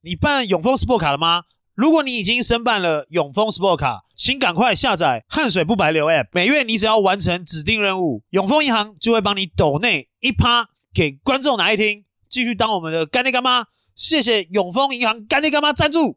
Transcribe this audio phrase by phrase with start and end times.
[0.00, 1.42] 你办永丰 Sport 卡了吗？
[1.74, 6.28] 如果你已经申办了永丰 Sport 卡，请赶快下载汗水不白流 App。
[6.30, 13.66] 每月你只要完成指定任务，永丰银行就会帮你抖内一趴给观众哪一听，继续当我们的干爹干妈。
[13.96, 16.16] 谢谢永丰银行干爹干妈赞助。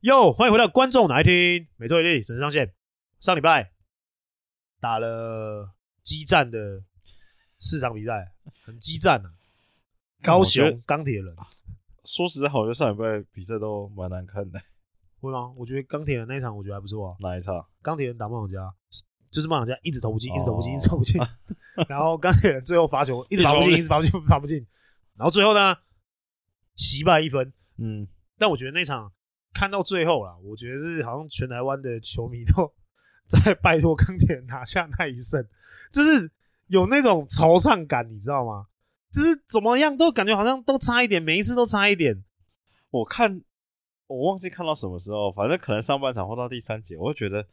[0.00, 2.77] 哟，欢迎回到观众哪一听，每周一例准时上线。
[3.20, 3.72] 上礼拜
[4.80, 6.82] 打了激战的
[7.58, 8.32] 四场比赛，
[8.64, 9.34] 很激战啊！
[10.22, 11.34] 高雄钢铁人，
[12.04, 14.60] 说实在话，我觉得上礼拜比赛都蛮难看的。
[15.20, 15.52] 会吗？
[15.56, 17.16] 我觉得钢铁人那一场我觉得还不错啊。
[17.18, 17.66] 哪一场？
[17.82, 18.74] 钢铁人打梦想家，
[19.32, 21.20] 就是梦想家一直投不进，一直投不进，一直投不进。
[21.88, 24.64] 然后钢铁人最后罚球一直罚不进，一直罚不进，罚不进。
[25.16, 25.76] 然后最后呢，
[26.76, 27.52] 惜败一分。
[27.78, 28.06] 嗯，
[28.38, 29.12] 但我觉得那场
[29.52, 32.72] 看到最后啦，我觉得是好像全台湾的球迷都
[33.28, 35.46] 在拜托钢铁人拿下那一胜，
[35.92, 36.30] 就是
[36.66, 38.66] 有那种惆怅感，你知道吗？
[39.12, 42.24] 就是怎么样都感觉好像都差一点，每一次都差一点。
[42.90, 43.42] 我看。
[44.10, 47.46] 我忘记看到什么时候，反正可能上半场或到第三节，我就觉得，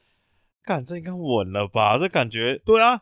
[0.64, 1.98] 干这应该稳了吧？
[1.98, 2.94] 这感觉对啊，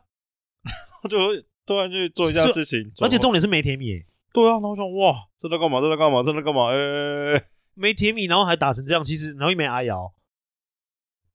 [1.04, 1.16] 我 就
[1.64, 4.00] 突然去做一件事情，而且重点是没甜米，
[4.32, 5.80] 对啊，然后我说哇，这在干嘛？
[5.80, 6.20] 这在干嘛？
[6.20, 6.72] 这在干嘛？
[6.72, 7.44] 哎、欸，
[7.74, 10.12] 没甜米，然后还打成这样，其实然后又没阿瑶，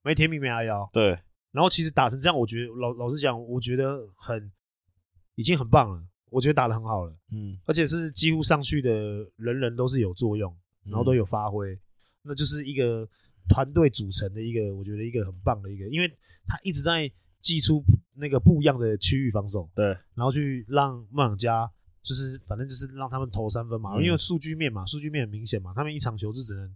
[0.02, 1.18] 没甜米没阿瑶，对，
[1.52, 4.52] 然后其实打成这样，我觉得老老实讲，我觉得很
[5.36, 8.92] 已经很棒了，我觉得打的很好了，嗯，而且是几乎上去的
[9.36, 11.74] 人人都是有作用，然后都有发挥。
[11.74, 11.80] 嗯
[12.22, 13.08] 那就是一个
[13.48, 16.08] 团队组成的一个，我觉得一个很棒的一个，因为
[16.46, 17.82] 他一直在祭出
[18.14, 21.72] 那个不一样的区域防守，对，然后去让梦想家
[22.04, 26.76] 就是反正就是让他们投三分嘛，嗯、因为数据面嘛，数据面很明显嘛，他们一场球是只能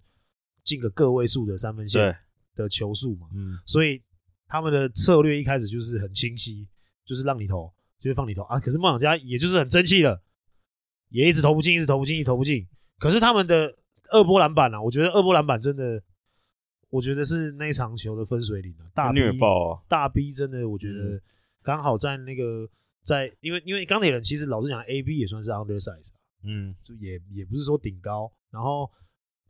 [0.64, 2.18] 进个个位数的三分线
[2.56, 4.02] 的球数嘛，嗯，所以
[4.54, 6.68] 他们的策略一开始就是很清晰，
[7.04, 10.22] 就是让你投，就是放你投啊，可是梦想家也就是很争气了，
[11.10, 12.68] 也一直投不进，一直投不进，一直投不进，
[13.00, 13.76] 可是他们的。
[14.12, 16.00] 二波篮板啊，我觉得二波篮板真的，
[16.90, 18.86] 我觉得是那场球的分水岭啊。
[18.94, 19.82] 大 B, 虐爆啊！
[19.88, 21.20] 大 B 真的，我觉得
[21.64, 22.70] 刚好在那个
[23.02, 28.32] 在，因为因为钢铁人其实老实讲，AB 也算是 undersize 啊，嗯，就也也不是说顶高。
[28.52, 28.92] 然后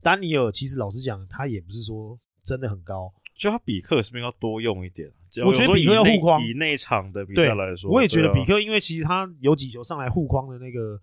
[0.02, 5.12] 丹尼尔其实老实讲，他也不是说真的很高，就他比克是不是要多用一点？
[5.46, 11.00] 我觉得比克要护框，以那场的比赛来说，我也觉得比克，因为其实他有几球上来护框的那个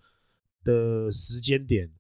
[0.65, 1.91] 的时间点。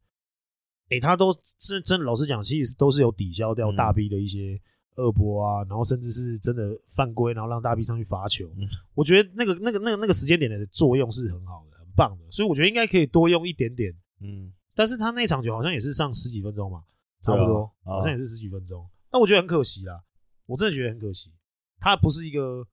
[0.90, 4.60] 诶、欸，他都是真的，老实讲，其实都是有抵消掉大 B 的一些
[4.96, 8.52] 恶波啊，嗯、然后甚至是真的犯规，然后让大 B 上去罚球。
[8.56, 13.94] 嗯、我觉得那个、那个、那个、那个时间点的作用是很好的，很棒的，所以我觉得应该可以多用一点点。
[14.20, 16.82] 嗯，但是他那场球好像也是上十几分钟嘛，
[17.22, 18.84] 差不多，啊、好像也是十几分钟。
[19.12, 20.02] 那、啊、我觉得很可惜啦，
[20.50, 21.32] 我真的觉得很可惜。
[21.78, 22.66] 他不是一个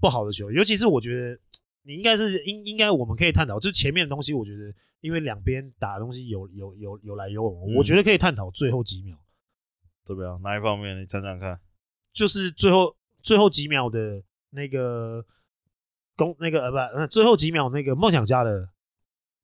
[0.00, 1.38] 不好的球，尤其是我觉得。
[1.82, 4.70] 你应该是应应该我们可以探讨，就前面的东西，我觉得
[5.00, 9.16] 因为两边打的东西有有有有来有往，嗯、我觉得可以探讨最后几秒，
[10.04, 10.38] 怎么样？
[10.42, 11.00] 哪一方面？
[11.00, 11.58] 你讲讲看。
[12.12, 15.24] 就是最后最后几秒的那个
[16.16, 18.68] 攻那个呃不，最后几秒那个梦想家的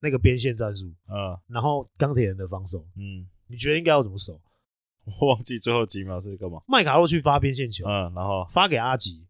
[0.01, 4.39] 那个边线战术，嗯，然后钢铁人的防守，嗯，你觉得应该要怎么守？
[5.21, 6.61] 我忘记最后几秒是干嘛？
[6.67, 8.47] 麦卡洛去发边线球，嗯，然后。
[8.51, 9.25] 发给阿吉。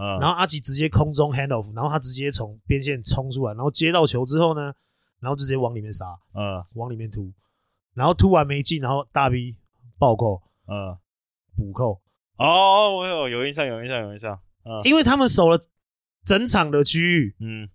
[0.00, 4.72] 嗯，然后阿吉直接空中 hand off，然后他直接从边线冲出来，然后接到球之后呢，
[5.18, 7.32] 然后直接往里面杀，嗯，往里面突，
[7.94, 9.56] 然后突完没进，然后大 B
[9.98, 10.96] 暴扣，嗯，
[11.56, 12.00] 补扣，
[12.36, 15.58] 哦，我有有印象，有印象，有印象，嗯，因为他们守了
[16.24, 17.68] 整场的区域，嗯，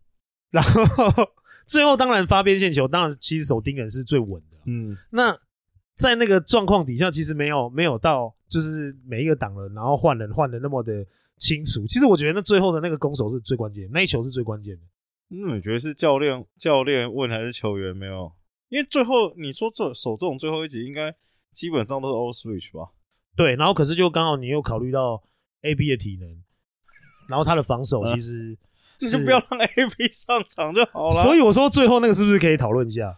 [0.50, 1.12] 然后
[1.68, 5.38] 最后当然发边线球，当然其实守盯人是最稳的，嗯，那
[5.96, 11.06] 在那个状况底下，其实没有没有到就是每一个挡了，然后换人换的那么的。
[11.36, 14.82] 清楚，其实我觉得那最后的那个攻守是最关键，那一球是最关键的。
[15.32, 18.32] 嗯，你觉得是教练教练问还是球员没有？
[18.70, 21.14] 因为最后你说这守这种最后一集，应该
[21.52, 22.92] 基本上都是 all switch 吧？
[23.36, 25.22] 对，然后可是就刚好你又考虑到
[25.64, 26.30] AB 的体能，
[27.28, 28.56] 然后他的防守其实
[29.02, 31.24] 你就不要让 AB 上场就好了。
[31.24, 33.18] 所以我说最后那个是不是可以讨论一下？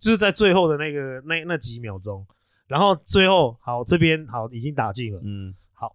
[0.00, 2.26] 就是在最后的那个那那几秒钟，
[2.66, 5.54] 然后最后好这边好已经打进了，嗯。
[5.72, 5.94] 好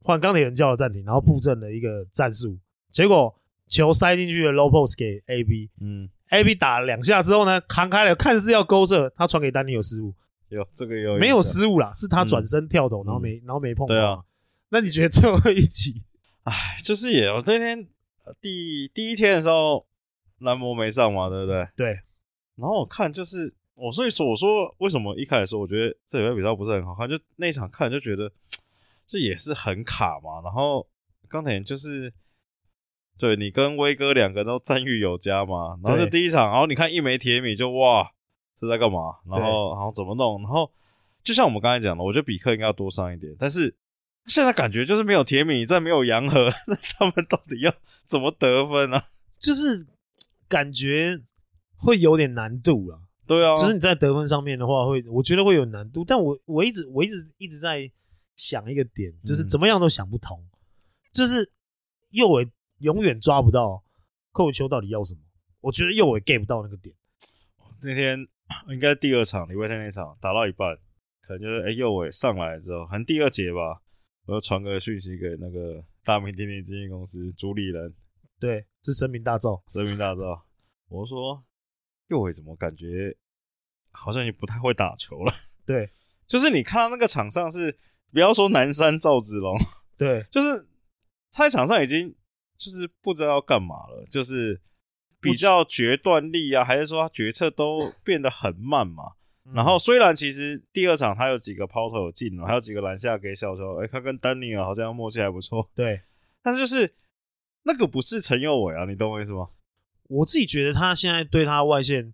[0.00, 2.58] 换钢铁人叫了暂停，然后布阵了一个战术，
[2.90, 3.32] 结果
[3.68, 10.12] 球塞进去的 low post 给 AB，嗯，AB 打了两下之后呢，扛开了，看似要勾射，他传给丹尼有失误，
[10.48, 11.92] 有这个有没有失误啦？
[11.92, 13.94] 是他转身跳投，嗯、然后没然后没碰到。
[13.94, 14.22] 对啊，
[14.70, 16.02] 那你觉得最后一集？
[16.44, 16.52] 哎，
[16.82, 17.86] 就是也，我那天
[18.40, 19.86] 第第一天的时候，
[20.38, 21.68] 蓝魔没上嘛，对不对？
[21.76, 22.00] 对。
[22.56, 28.32] 然后我看就是我所以说我说为什么一开始说我觉得这礼拜比赛不是很好看，就那一场看就觉得。
[29.04, 30.88] 这也是很卡嘛，然后
[31.28, 32.14] 钢铁就是，
[33.18, 38.10] 对你跟威哥两个都赞誉有加嘛，然后就第一场，然后你看一枚铁米就哇，
[38.54, 39.16] 这在干嘛？
[39.28, 40.40] 然后然后怎么弄？
[40.40, 40.72] 然后
[41.22, 43.76] 就像我们刚才讲的，我觉得比克应该要多上一点，但是
[44.24, 47.74] 现在感觉就是没有铁米，再没有洋河，那 他们到底要
[48.06, 49.04] 怎么得分呢、啊？
[49.38, 49.86] 就是
[50.48, 51.20] 感觉
[51.82, 53.02] 会有点难度了。
[53.26, 56.04] 对啊，就是你在得分上面的话，会我觉得会有难度。
[56.04, 57.90] 但我我一直我一直一直在
[58.36, 60.50] 想一个点，就是怎么样都想不通，嗯、
[61.12, 61.50] 就是
[62.10, 62.48] 右尾
[62.78, 63.82] 永远抓不到
[64.32, 65.20] 寇秋到底要什么。
[65.60, 66.94] 我觉得右尾 get 不到那个点。
[67.82, 68.18] 那天
[68.68, 70.76] 应该第二场礼拜天那场打到一半，
[71.22, 73.80] 可能就是哎右尾上来之后，可能第二节吧，
[74.26, 77.94] 我就传个讯息给那个大名鼎鼎经纪公司主理人，
[78.40, 80.42] 对，是声名大噪，声名大噪。
[80.88, 81.42] 我说
[82.12, 83.16] 右尾怎么感觉？
[83.90, 85.32] 好像也不太会打球了。
[85.64, 85.90] 对，
[86.26, 87.76] 就是你看到那个场上是，
[88.12, 89.56] 不要说南山赵子龙，
[89.96, 90.66] 对，就是
[91.30, 92.14] 他在场上已经
[92.56, 94.60] 就是不知道要干嘛了，就是
[95.20, 99.12] 比较决断力啊，还是说他决策都 变得很慢嘛。
[99.54, 105.68] 然后虽然其实第二场他有几个抛投有进了，还有几个篮下给小球，哎，他跟丹尼尔好像默契还不错。
[105.74, 106.00] 对，
[106.42, 106.94] 但是就是
[107.64, 109.48] 那个不是陈佑伟啊，你懂我意思吗？
[110.18, 112.12] 我自己觉得他现在对他外线。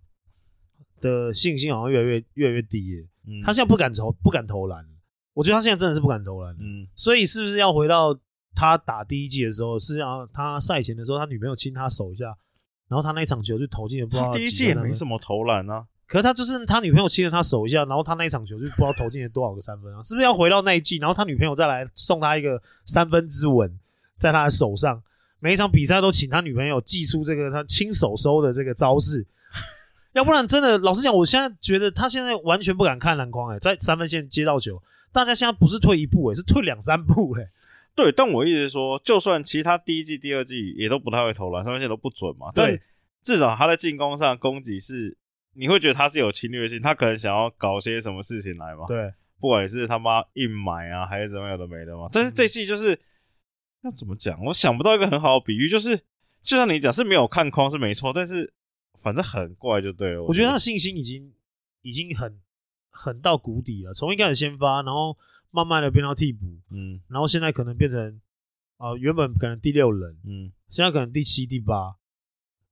[1.01, 4.85] 的信心好像越来越越来越低耶，嗯，他现在不敢投不敢投篮，
[5.33, 8.13] 我觉得他现在真的是不敢投篮，嗯，所以是不是要回到
[8.53, 12.35] 他打第一季的时候，是要他赛前的时候，他女朋友亲他手一下，
[12.89, 23.79] 然后他那一场球就投进了，不知道第一季也没什么投篮啊，可是他就是他女朋友亲了他手一下，然后他那一场球就不知道投进了多少个三分啊，是不是要回到那一季，然后他女朋友再来送他一个三分之吻，
[24.17, 25.01] 在他的手上，
[25.39, 29.25] 每一场比赛都请他女朋友祭出这个他亲手收的这个招式。
[30.13, 34.81] 要不然真的，老实讲，我现在觉得他现在完全不敢看篮筐哎，在三分线接到球，
[35.11, 37.47] 大家现在不是退一步哎，是退两三步哎。
[37.95, 42.51] 对，但我一直说，就算其他第一季、第二季也都不太会投篮，三分线都不准嘛。
[42.53, 42.81] 对，
[43.21, 45.15] 至少他在进攻上攻击是，
[45.53, 48.85] 你会觉得他是有侵略性，他可能想要搞些什么事情来嘛。
[48.87, 52.07] 对，不管是他妈硬买啊，还是怎么样的没的嘛。
[52.11, 52.97] 但是这季就是，那、
[53.81, 54.43] 嗯、怎么讲？
[54.45, 55.97] 我想不到一个很好的比喻，就是
[56.43, 58.53] 就像你讲是没有看框是没错，但是。
[59.01, 61.31] 反正很怪就对了，我觉得他信心已经
[61.83, 62.37] 已经很
[62.89, 63.93] 很到谷底了。
[63.93, 65.17] 从一开始先发，然后
[65.51, 68.19] 慢慢的变到替补，嗯，然后现在可能变成
[68.75, 71.95] 啊、呃，原本可能第六人，嗯，现在可能第七、第八，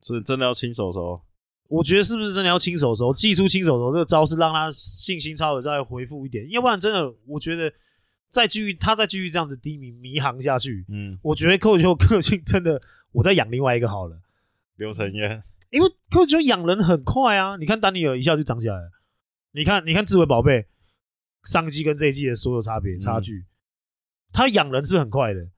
[0.01, 1.21] 所以真的要亲手手。
[1.69, 3.13] 我觉得是不是真的要亲手手？
[3.13, 6.45] 祭出亲手手这个招式，让他信心稍微再恢复一点。
[6.49, 7.71] 要不然真的，我觉得
[8.29, 12.81] 再继续他再继续这样子低迷迷航下去，嗯，我觉得寇秋个性真的，
[13.11, 14.19] 我再养另外一个好了，
[14.75, 15.41] 刘承谚。
[15.69, 17.57] 因为寇秋养人很快啊！
[17.57, 18.91] 你看丹尼尔一下就长起来了。
[19.51, 20.65] 你看，你看智慧宝贝
[21.43, 23.45] 上季跟这一季的所有差别差距，
[24.31, 25.49] 他养人是很快的。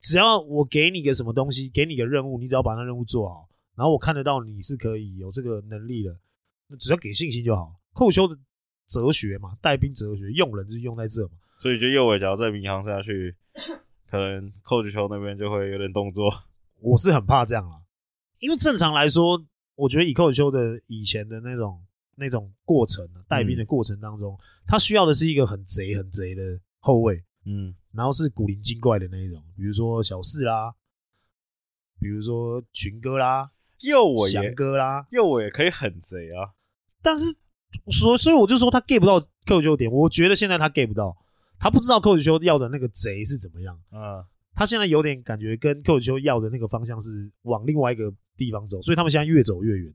[0.00, 6.14] 只要我给你个什么东西，给你个任务，你只要把那任务做好，然后我看得到你是可以有这个能力的，
[6.68, 7.74] 那只要给信心就好。
[7.92, 8.36] 寇秋的
[8.86, 11.32] 哲学嘛，带兵哲学，用人就是用在这嘛。
[11.58, 13.34] 所以就右尾，只要再迷航下去，
[14.10, 16.30] 可能寇秋那边就会有点动作。
[16.80, 17.82] 我是很怕这样啊，
[18.38, 19.44] 因为正常来说。
[19.76, 21.82] 我觉得以寇秋的以前的那种
[22.14, 30.72] 那种过程带兵的过程当中，他需要的是一个很贼很贼的后卫，嗯，然后是古灵精怪的那一种，比如说小四啦，
[31.98, 36.54] 比如说群哥啦，右尾翔哥啦，右尾也可以很贼啊。
[37.02, 37.36] 但是
[37.90, 41.16] 所所以我就说他 get 不到寇秋点，我觉得现在他 get 不到，
[41.64, 44.22] 他不知道寇子秋要的那个贼是怎么样，嗯，
[44.54, 48.12] 他现在有点感觉跟寇子秋要的那个方向是往另外一个。
[48.36, 49.94] 地方走，所以他们现在越走越远。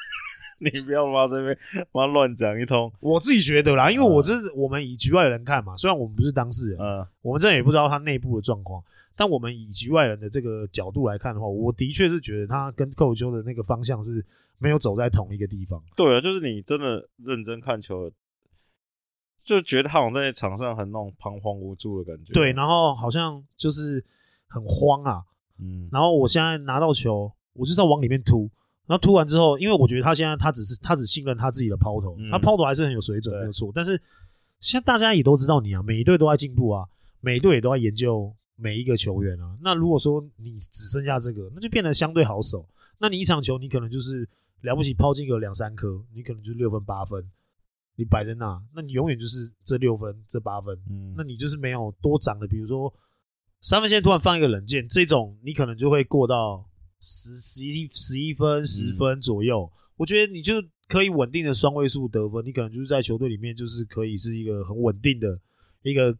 [0.60, 1.58] 你不要往这边
[1.90, 2.92] 妈乱讲一通。
[3.00, 8.84] 我自己觉得啦，因为我这是我们以局外人看嘛，虽然我们不是当事人，嗯，我们这也不知道他内部的状况，
[9.16, 14.22] 但我们以局外人的这个角度来看的话，我的确是觉得他跟寇秋的那个方向是
[14.58, 15.82] 没有走在同一个地方。
[15.96, 18.12] 对啊，就是你真的认真看球，
[19.48, 22.32] 就觉得他好像在场上很那种彷徨无助的感觉。
[22.32, 24.04] 对，然后好像就是
[24.46, 25.22] 很慌啊，
[25.58, 27.32] 嗯，然后我现在拿到球。
[27.54, 28.48] 我就是要往里面突，
[28.86, 33.72] 然后突完之后，因为我觉得他现在他只是他只信任他自己的抛投，嗯、他抛投还是很有水准，没有错。
[33.74, 34.00] 但是
[34.60, 36.86] 现在大家也都知道你啊，每一队都在进步啊，
[37.20, 39.58] 每一队也都在研究每一个球员啊。
[39.60, 42.64] 那如果说你只剩下这个，那就变得相对好守。
[42.98, 44.28] 那你一场球你可能就是
[44.60, 47.28] 了不起抛进个两三颗，你可能就是六分八分，
[47.98, 52.46] 你摆在那，那你永远就是这六分这八分，嗯，那你就是没有多涨的。
[52.46, 52.90] 比如说
[53.60, 56.64] 三分线突然放一个冷箭，这种你可能就会过到。
[57.00, 60.54] 十十一十一分十分左右，嗯，我觉得你就
[60.88, 65.40] 可以稳定的双位数得分，你可能就是在球队里面就是可以是一个很稳定的
[65.84, 66.18] 一个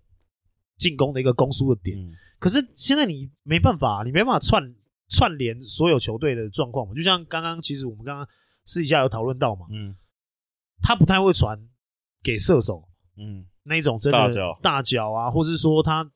[0.76, 1.98] 进攻的一个攻输的点。
[1.98, 4.72] 嗯、可是现在你没办法，你没办法串
[5.08, 6.94] 串联所有球队的状况嘛。
[6.94, 8.28] 就像刚刚，其实我们刚刚
[8.64, 9.96] 私底下有讨论到嘛，嗯，
[10.82, 11.68] 他不太会传
[12.22, 14.58] 给射手，嗯，那一种真的大脚。
[14.62, 16.10] 大脚啊，或是说他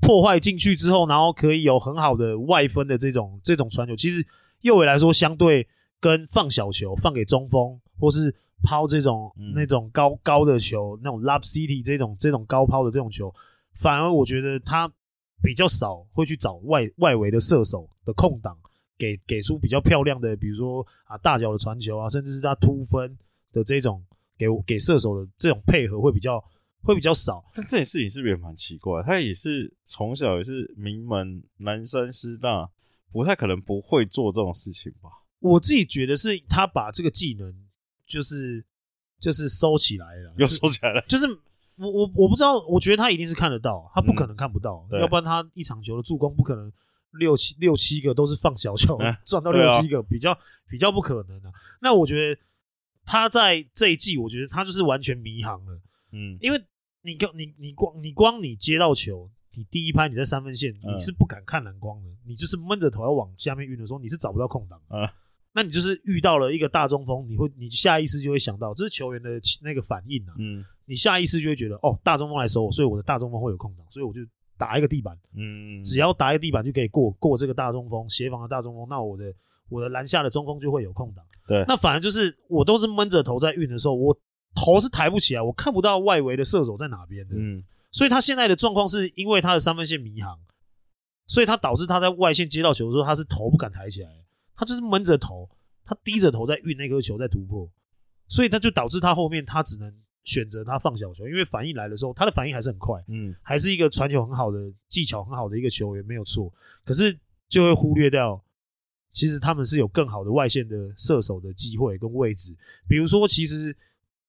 [0.00, 4.26] 破坏进去之后，然后可以有很好的外分的这种这种传球，其实
[4.60, 5.66] 右尾来说，相对
[6.00, 13.34] 跟放小球放给中锋，或是抛这种、嗯、那种高高的球，那种 love city 这种这种高抛的这种球，
[13.74, 14.90] 反而我觉得他
[15.42, 18.56] 比较少会去找外外围的射手的空档，
[18.96, 23.16] 给给出比较漂亮的，比如说啊大脚的传球啊，甚至是他突分
[23.54, 24.04] 的这种
[24.36, 26.38] 给给射手的这种配合会比较
[26.82, 27.42] 会比较少。
[27.54, 29.00] 但这件事情是不是也蛮奇怪？
[29.02, 32.68] 他也是从小也是名门南山师大，
[33.10, 35.08] 不太可能不会做这种事情吧？
[35.38, 37.64] 我自己觉得是他把这个技能。
[38.06, 38.62] 就是
[39.18, 41.00] 就是收起来了，又收起来了。
[41.08, 41.26] 就是
[41.76, 46.70] 我我我不知道，我觉得他一定是看得到，他不可能看不到，嗯、要不然他一场球的助攻不可能
[47.12, 51.52] 六七六七个都是放小球赚、嗯、 到六七个，比较比较不可能的、啊。
[51.80, 52.38] 那我觉得
[53.04, 55.80] 他在这一季，我觉得他就是完全迷航了。
[56.12, 56.58] 嗯，因为
[57.02, 64.80] 你你你光你光你接到球，你第一拍你在三分线，你是不敢看蓝光的，你就是闷着头要往下面运的时候，你是找不到空档。
[64.90, 65.08] 嗯
[65.56, 69.30] 那你就是遇到了一个大中锋，你会，你下意识就会想到，这是球员的
[69.62, 70.34] 那个反应啊。
[70.36, 74.20] 嗯，你下意识就会觉得，哦，大中锋来守我，所以我的大中锋会有空档，所以我就
[74.58, 75.16] 打一个地板。
[75.36, 79.32] 嗯，只要打一个地板就可以过过这个大中锋，协防的大中锋，那我的
[79.74, 81.24] 我的篮下的中锋就会有空档。
[81.46, 84.16] 对，那反而就是我都是闷着头在运的时候，我
[84.54, 87.34] 头是抬不起来，我看不到外围的射手在哪边的。
[87.36, 90.38] 嗯，所以他现在的状况是因为他的三分线迷航，
[91.26, 94.08] 所以他导致他在外线接到球的时候，他是头不敢抬起来，
[94.56, 95.48] 他就是闷着头。
[95.86, 97.70] 他低着头在运那颗球，在突破，
[98.26, 106.50] 所以他就导致他后面他只能选择他放小球，因为反应来的时候，他的反应还是很快，嗯，还是一个传球很好的技巧很好的一个球员没有错，
[106.86, 107.14] 可是
[107.50, 108.42] 就会忽略掉，
[109.14, 112.54] 其实他们是有更好的外线的射手的机会跟位置，
[112.86, 113.74] 比如说，其实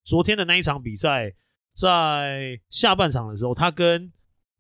[0.06, 1.34] 昨天的那一场比赛，
[1.74, 4.10] 在下半场的时候，他跟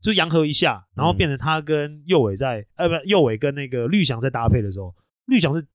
[0.01, 4.93] 就杨和一下，然后变成他跟右伟在，呃，不，右伟跟那个绿翔在搭配的时候，
[5.27, 5.65] 绿翔是。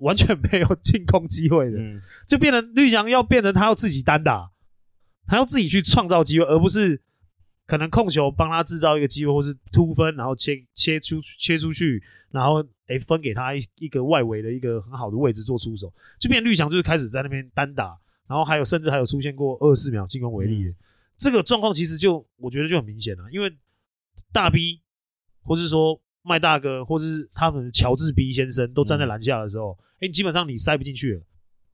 [0.00, 4.50] 完全没有进攻机会的，嗯，就变成绿翔要变成他要自己单打，
[5.26, 7.02] 他要自己去创造机会，而不是
[7.70, 17.96] 可能控球帮他制造一个机会，或是突分，然后切切出切出去，然后诶分给他一一个外围的一个很好的位置做出手，就变绿翔就是开始在那边单打，
[18.26, 20.74] 然后还有甚至还有出现过二十四秒进攻违例的，
[21.16, 23.56] 这个状况其实就我觉得就很明显了，因为
[24.32, 24.80] 大 B
[25.44, 26.00] 或是说。
[26.22, 31.22] 麦大哥，或是他们乔治 B 先生都站在篮下的时候，哎、基本上你塞不进去了。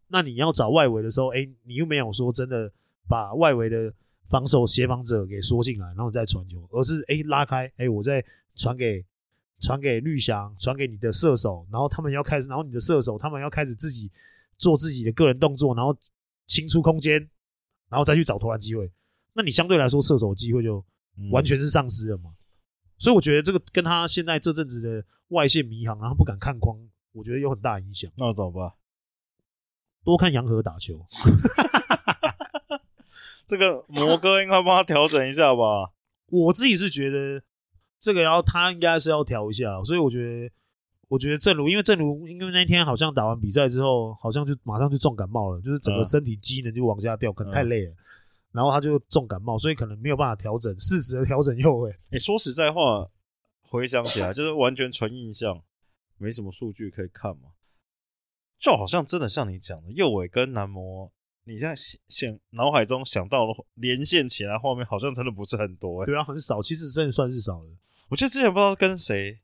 [0.07, 2.73] 那你要找外围的时候，哎，你又没有说真的
[3.09, 3.93] 把外围的
[4.29, 9.05] 防守协防者给缩进来，然后再传球，而是哎拉开，哎，我再传给
[9.61, 14.11] 传给绿翔，传给你的射手，然后他们要开始，然后你的射手他们要开始自己
[14.57, 15.97] 做自己的个人动作，然后
[16.47, 17.15] 清出空间，
[17.89, 18.91] 然后再去找投篮机会。
[19.33, 20.85] 那你相对来说射手机会就
[21.31, 22.31] 完全是丧失了嘛？
[22.31, 22.37] 嗯
[22.99, 26.79] 所以我觉得这个跟他现在这阵子的外线迷航，然后不敢看框，
[27.13, 28.11] 我觉得有很大影响。
[28.17, 28.73] 那走吧？
[30.03, 31.07] 多看洋河打球。
[33.47, 35.93] 这个魔哥应该帮他调整一下吧。
[36.29, 37.43] 我自己是觉得
[37.99, 40.53] 这个要他应该是要调一下，所以我觉得，
[41.09, 47.95] 我觉得正如因为正如因为那天好像打完比赛之后，好像就马上就重感冒了，就是整个身体机能就往下掉，可能太累了。
[48.53, 51.93] 然后他就重感冒，所以可能没有办法调整，适时的调整右尾。
[52.11, 53.07] 哎，说实在话，
[53.69, 55.63] 回想起来就是完全纯印象，
[56.17, 57.51] 没什么数据可以看嘛。
[58.59, 61.13] 就好像真的像你讲的，右尾跟男模，
[61.47, 66.05] 你现在想想脑海中想到的连线起来画面，好像真的不是很多。
[66.05, 67.71] 对啊，很少，其实真的算是少的。
[68.11, 69.39] 我记得之前不知道跟谁，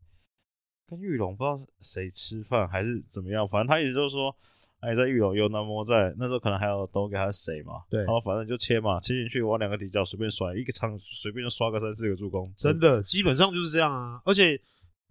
[0.88, 4.34] 跟玉龙不知道谁吃饭还是怎么样，反正他一直就是说。
[4.82, 7.74] 哎，在玉龙有男模在，那时候可能还有都给他谁嘛？
[7.88, 14.20] 对，然后反正就切嘛，切进去往两个底角随便甩，一个场随便就刷个三四个助攻，真的基本上就是这样啊。
[14.24, 14.60] 而且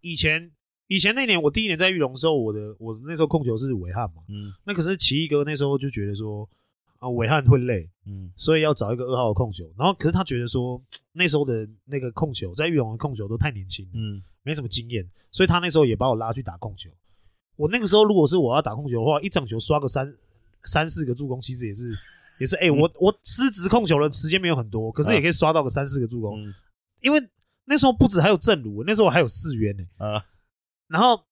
[0.02, 0.52] 以前
[0.88, 6.46] 以前那年我第一年在玉龙的时候，我的我那时候控球是韦汉嘛，嗯，那可是奇异哥那时候就觉得说
[7.02, 9.70] 啊韦汉会累，嗯，所以要找一个二号的控球。
[9.78, 10.82] 然后可是他觉得说
[11.12, 16.90] 那时候的那个控球在玉龙的控球都太年轻，嗯，没什么经验，所以他那时候也把我拉去打控球。
[17.58, 20.16] 我那个时候如果是我要打控球的话，一场球刷个三。
[20.64, 21.92] 三四个助攻其实也是
[22.40, 26.54] 也是哎、欸，我我失职控球的时间没有很多，可是也可以刷到个三四个助攻，嗯、
[27.00, 27.20] 因为
[27.66, 30.24] 那时候不止还有正如，那时候还有四元呢，啊，
[30.88, 31.26] 然后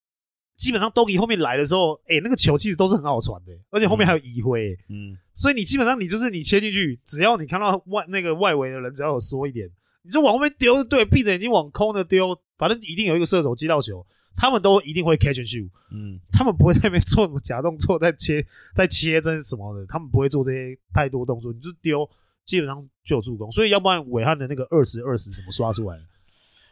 [0.60, 9.70] 基本上都 o 后面来的时候，哎、欸，那个球其实都是很好传的，而且后面还有移挥，嗯，所以你基本上你就是你切进去，只要你看到外那个外围的人只要有缩一点，
[10.04, 15.70] 你就往后面丢，对，闭着眼睛往空的丢，反正一定有一个射手接到球，他们都一定会 catch and shoot。
[15.92, 22.10] 嗯，他们不会在那边做什么假动作，在切、在切针什么的，他们不会做这些太多动作，你就丢，
[22.44, 23.50] 基本上就有助攻。
[23.50, 25.98] 所以要不然韦翰的那个二十二十怎么刷出来？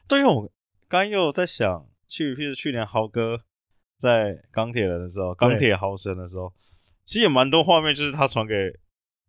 [0.10, 0.52] 对，我
[0.90, 3.42] 刚又在想，去，譬如去年豪哥
[3.98, 6.54] 在钢铁人的时候，钢铁豪神的时候，
[7.04, 8.54] 其实也蛮多画面，就是他传给。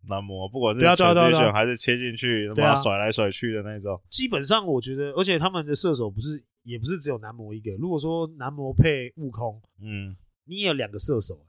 [0.07, 4.01] 男模，不管是选择选还是切进去，把他甩来甩去的那种。
[4.09, 7.69] 基本上我觉得，而且他们的射手不是，也不是只有男模一个。
[7.73, 11.45] 如果说男模配悟空，嗯，你也有两个射手，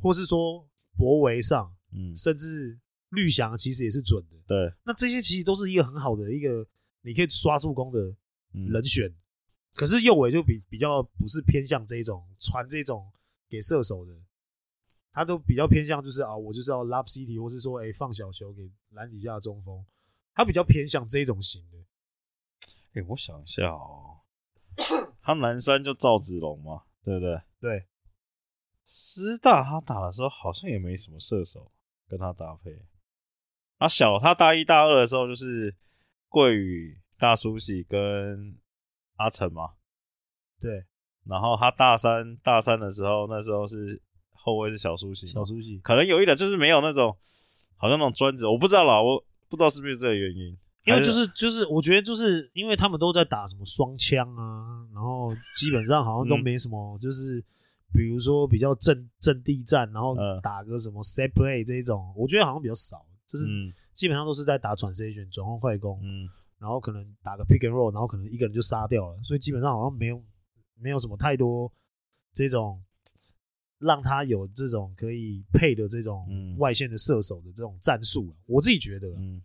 [0.00, 2.76] 或是说博维上，嗯，甚至
[3.10, 4.36] 绿翔其实也是准的。
[4.48, 6.66] 对，那这些其实都是一个很好的一个
[7.02, 8.00] 你可以刷助攻的
[8.72, 9.06] 人选。
[9.06, 9.14] 嗯、
[9.74, 13.12] 可是右尾就比比较不是偏向这一种传这种
[13.48, 14.14] 给射手的。
[15.12, 19.84] 他都比较偏向就是啊，我就是要 lob city，或是说哎、欸、放小球给篮底下的中锋，
[20.34, 21.78] 他比较偏向这种型的。
[22.94, 24.22] 哎、欸，我想一下哦，
[25.22, 27.40] 他南山就赵子龙嘛，对不对？
[27.60, 27.86] 对。
[28.84, 31.70] 师大他打的时候好像也没什么射手
[32.08, 32.84] 跟他搭配。
[33.78, 35.74] 啊，小他大一大二的时候就是
[36.28, 38.58] 桂宇、大叔喜跟
[39.16, 39.70] 阿成嘛。
[40.60, 40.84] 对。
[41.26, 44.02] 然后他大三大三的时候，那时候是。
[44.46, 47.16] 后卫是小苏西，小苏西可能有一点就是没有那种，
[47.78, 49.18] 好像那种专职，我不知道啦，我
[49.48, 50.54] 不知道是不是这个原因。
[50.84, 57.42] 因为就是就是，我觉得就是因为他们都在打什么双枪啊，然后基本上好像都没什么，就是
[57.94, 63.46] 比如说比较阵阵地战，然后打个什么 set play 这一种，我觉得好像比较少，就是
[63.94, 66.28] 基本上都是在打 transition 转换快攻，嗯，
[66.64, 70.24] 然后可能打个 pick and roll，然后可能一个人就杀掉了，所以基本上好像没有
[70.80, 71.70] 没有什么太多
[72.32, 72.82] 这种。
[73.80, 79.42] 让他有这种可以配的这种外线的射手的这种战术，我自己觉得，嗯，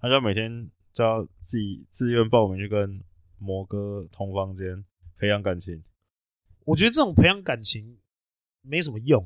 [0.00, 3.00] 他就每天就要自己自愿报名去跟
[3.38, 4.84] 摩哥同房间
[5.18, 5.80] 培养感情。
[6.64, 7.96] 我觉得这种培养感情
[8.62, 9.24] 没什么用，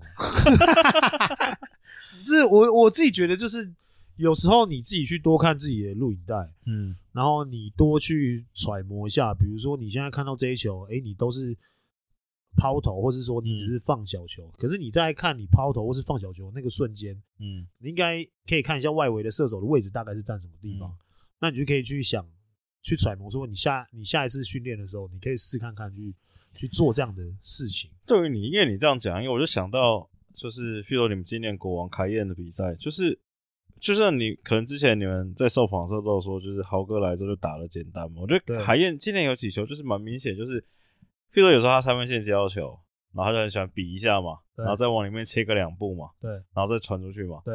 [2.23, 3.73] 就是我我自己觉得，就是
[4.17, 6.35] 有时候你自己去多看自己的录影带，
[6.67, 11.57] 嗯，然后你多去揣摩一下，比如说你现在看到这一球，哎，你都是。
[12.57, 20.95] 抛投，或是说你只是放小球，嗯、可是你在看你抛投或是放小球那个瞬间，嗯，你应该可以看一下外围的射手的位置大概是站什么地方，嗯、
[21.41, 22.25] 那你就可以去想，
[22.81, 26.15] 去揣摩说你下你下一次训练的时候，你可以试看看去
[26.53, 27.91] 去做这样的事情。
[28.07, 33.19] 对于你，因为你这样讲，因为我就想到，就是譬如说你们今年国王开宴的比赛，就是
[33.85, 38.23] 就像你可能之前你们在受访的时候都有说，就是豪哥来之后就打的简单嘛。
[38.23, 40.65] 我觉得海燕今年有几球就是蛮明显，就是。
[41.35, 42.79] 譬如说有时候他三分线接到球，
[43.13, 47.55] 然后他就很喜欢比一下嘛，然后再往里面切个两步嘛，对，然后再传出去嘛，对。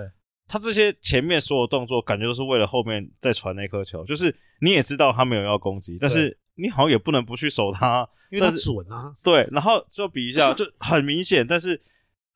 [0.50, 9.16] 他这些前面所有动作，感觉都是为了后面再传那颗球，就是你也知道他没有要攻击，但是你好像也不能不去守他，因为他准啊。
[9.24, 11.82] 对，然后就比一下，就很明显，但是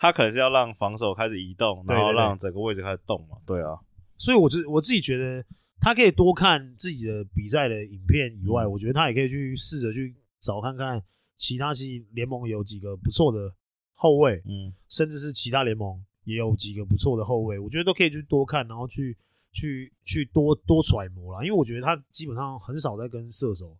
[0.04, 3.80] 他可能是要让防守开始移动，然后让整个位置开始动嘛，对啊。
[4.18, 5.42] 所以我自我自己觉得，
[5.80, 11.02] 他可以多看自己的比赛的影片以外，嗯、我觉得他也可以去试着去找看看。
[11.38, 13.54] 其他系联盟有几个不错的
[13.94, 19.18] 后卫，嗯，甚至是其他联盟也有几个不错的后卫，我觉得都可以去多看，然后去
[19.54, 21.46] 去去多多揣摩啦。
[21.46, 23.78] 因为我觉得他基本上很少在跟射手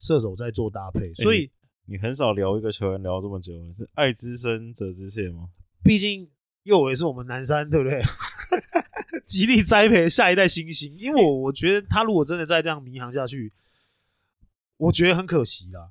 [0.00, 1.50] 射手在做搭配，所以、欸、
[1.86, 5.48] 你，你很少聊一个球员聊这么久，你是爱之深责之切吗？
[5.82, 6.28] 毕竟
[6.64, 8.00] 右维是我们南山，对不对？
[9.24, 13.52] 极力栽培下一代新星，因为我我觉得他如果真的再这样迷航下去，
[14.76, 15.90] 我觉得很可惜啦。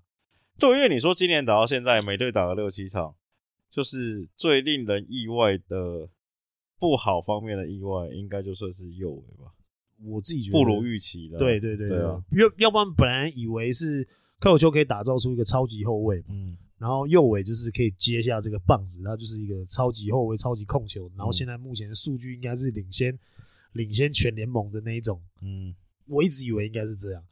[0.58, 3.16] 对，因为你说今年打到现在，每队打了六七场，
[3.72, 6.10] 就是最令人意外的
[6.78, 9.52] 不好方面的意外，应该就算是右尾吧。
[10.04, 11.38] 我自己觉得不如预期的。
[11.38, 12.22] 对对对对啊！
[12.32, 14.08] 要要不然本来以为是
[14.40, 23.20] 柯有秋可以打造出一个超级后卫，嗯，然后右尾就是可以接下这个棒子，他就是一个超级后卫、超级控球，然后现在目前的数据应该是领先
[23.74, 25.22] 领先全联盟的那一种。
[25.42, 25.76] 嗯，
[26.08, 27.24] 我一直以为应该是这样，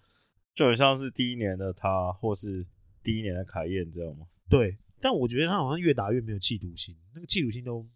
[0.54, 2.68] 就很像是第一年的他，或是。
[3.04, 4.28] 第一年的凯燕，知道吗？
[4.50, 7.88] 对，但我觉得他好像越打越没有企图心，那个企图心都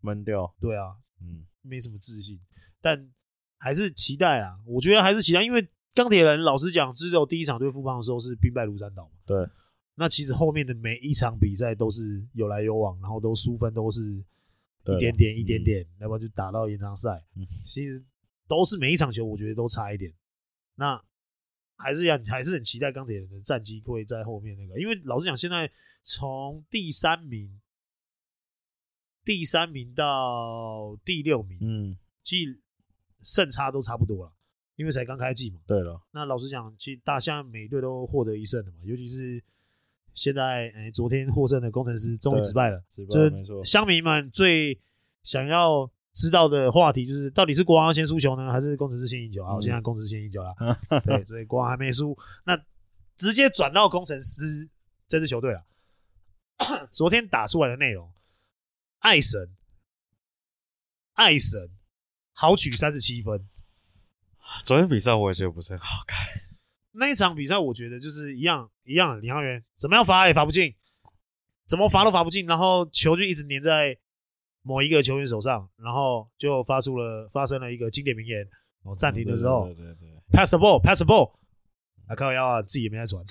[0.00, 0.52] 闷掉。
[0.60, 2.40] 对啊，嗯，没什么自信，
[2.80, 3.08] 但
[3.56, 4.58] 还是期待啊。
[4.66, 9.12] 我觉得还是期待，因为钢铁人老实讲，只有第一场对富邦的时候是兵败如山倒嘛。
[9.24, 9.48] 对，
[9.98, 14.00] 那其实后面的每一场比赛都是有来有往，然后都输分都是
[14.84, 17.24] 一点点一点点，嗯、要不然就打到延长赛。
[17.34, 18.02] 嗯、其实
[18.46, 20.14] 都是每一场球，我觉得都差一点。
[20.76, 21.04] 那。
[21.80, 25.70] 还是要还是很期待钢铁人的战绩会在后面那个，因为老实讲，现在
[26.02, 27.60] 从第三名、
[29.24, 32.60] 第三名到第六名，嗯，其实
[33.22, 34.32] 胜差都差不多了。
[34.74, 35.60] 因为才刚开季嘛。
[35.68, 39.40] 对了，那老实讲，其实大象每队都获得一胜的嘛，尤其是
[40.14, 43.64] 现在，哎、欸，昨天获胜的工程师终于止败了，就是。
[43.64, 44.78] 乡民们最
[45.22, 49.44] 想要知道的话题就是，到底是国王先输球呢，还是工程师先赢球？
[49.44, 50.54] 好，现在工程师先赢球了，
[51.04, 52.56] 对，所以国王还没输，那
[53.16, 54.68] 直接转到工程师
[55.06, 55.64] 这支球队了。
[56.90, 58.12] 昨天打出来的内容，
[58.98, 59.54] 爱神，
[61.14, 61.70] 爱神。
[62.40, 63.48] 豪取三十七分。
[64.64, 66.24] 昨天比赛我也觉得不是很好看。
[66.98, 70.74] 那一场比赛我觉得就是一样一样，领航员怎么样罚也罚不进，
[71.66, 73.96] 怎么罚都罚不进，然后球就一直粘在
[74.62, 78.46] 某一个球员手上，然后就发出了发生了一个经典名言：
[78.82, 81.32] 哦，暂停的时候，对对对对，pass the ball，pass the ball。
[82.08, 83.22] 啊，靠腰啊，自己也没在传。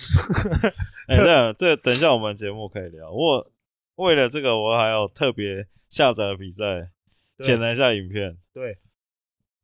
[1.08, 3.10] 哎、欸，这样这个、等一下我们节目可以聊。
[3.10, 3.50] 我
[3.96, 6.90] 为了这个，我还有特别下载了比赛，
[7.38, 8.38] 剪了一下影片。
[8.52, 8.78] 对。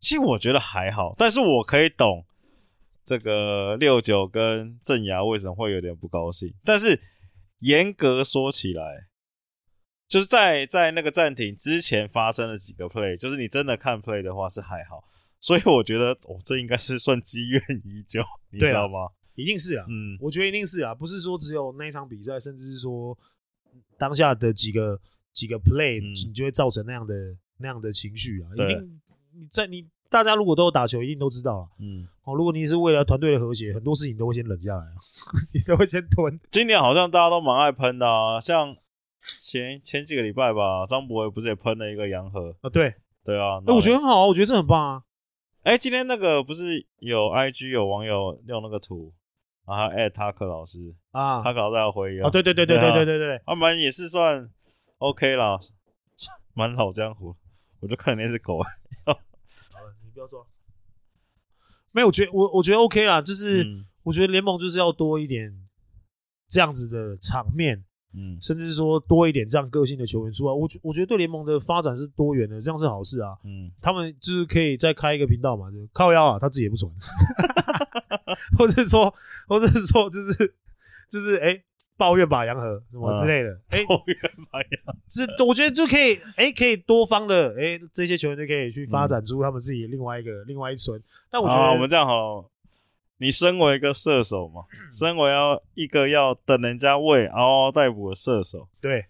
[0.01, 2.27] 其实我觉得还好，但是我可以懂
[3.05, 6.53] 这个六九跟郑雅为什么会有点不高兴。
[6.65, 6.99] 但是
[7.59, 9.09] 严格说起来，
[10.09, 15.05] 就是在在那个暂停之前发生了几个 play，就是你真的看 play 的话是还好。
[15.39, 19.11] 所以我觉得，哦，这应该是算积怨已久，你知道吗？
[19.35, 23.17] 一定是啊，嗯，我觉得一定是啊，不是说只有那一场比赛，甚至是说
[23.99, 24.99] 当下的几个
[25.33, 27.15] 几个 play，嗯，你就会造成那样的
[27.59, 29.01] 那样的情绪啊，一定
[29.33, 29.87] 你在你。
[30.15, 31.69] 大家如果都有打球，一定都知道了。
[31.81, 34.87] 嗯，好，如果你是为了团队的和谐，很多事情都会先冷下来，
[35.53, 36.39] 你都会先吞。
[36.53, 38.77] 今年好像大家都蛮爱喷的啊，像
[39.21, 42.71] 前前几个礼拜吧，张博伟不是也喷了一个洋河啊？
[42.71, 45.03] 对，对啊，那我觉得很好啊，我觉得这很棒啊。
[45.65, 49.13] 哎、欸，今天那个不是有 IG 有网友用那个图，
[49.67, 52.31] 然后艾特塔克老师啊，塔克老师要回应啊。
[52.31, 54.49] 对对对对对对对对，他们也是算
[54.99, 55.59] OK 啦，
[56.55, 57.35] 蛮老江湖。
[57.81, 58.61] 我就看那只狗。
[60.15, 60.47] 不要说，
[61.91, 65.53] 没有，我觉得我我觉得 OK 啦，就是、嗯、我觉得联盟就是要多一点
[66.49, 76.91] 这样子的场面，嗯，甚至是说多一点这样个性的球员出来，我觉我觉得对联盟的发展是多元的，这样是好事啊，嗯，他们就是可以再开一个频道嘛，就靠腰啊，他自己也不传，
[78.57, 79.13] 或者说，
[79.49, 80.55] 或者说，就是
[81.11, 81.49] 就是哎。
[81.49, 81.65] 欸
[81.97, 84.17] 抱怨吧，洋河什么之类的，哎、嗯，抱怨
[84.51, 91.01] 吧，杨，是我觉得就可以，哎、欸，可以多方的，哎、欸，这些球员就可以去发展出他们自己另外一个、嗯、另外一村。
[91.31, 92.51] 但我觉得，我们这样好了，
[93.19, 99.07] 你身为一个射手嘛，身为要一个要等人家喂嗷嗷待哺的射手，对，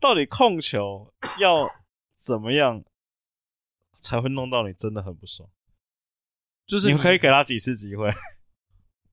[0.00, 1.70] 到底控球要
[2.16, 2.82] 怎么样
[3.92, 5.48] 才会弄到你真的很不爽？
[6.66, 8.08] 就是你们可以给他几次机会。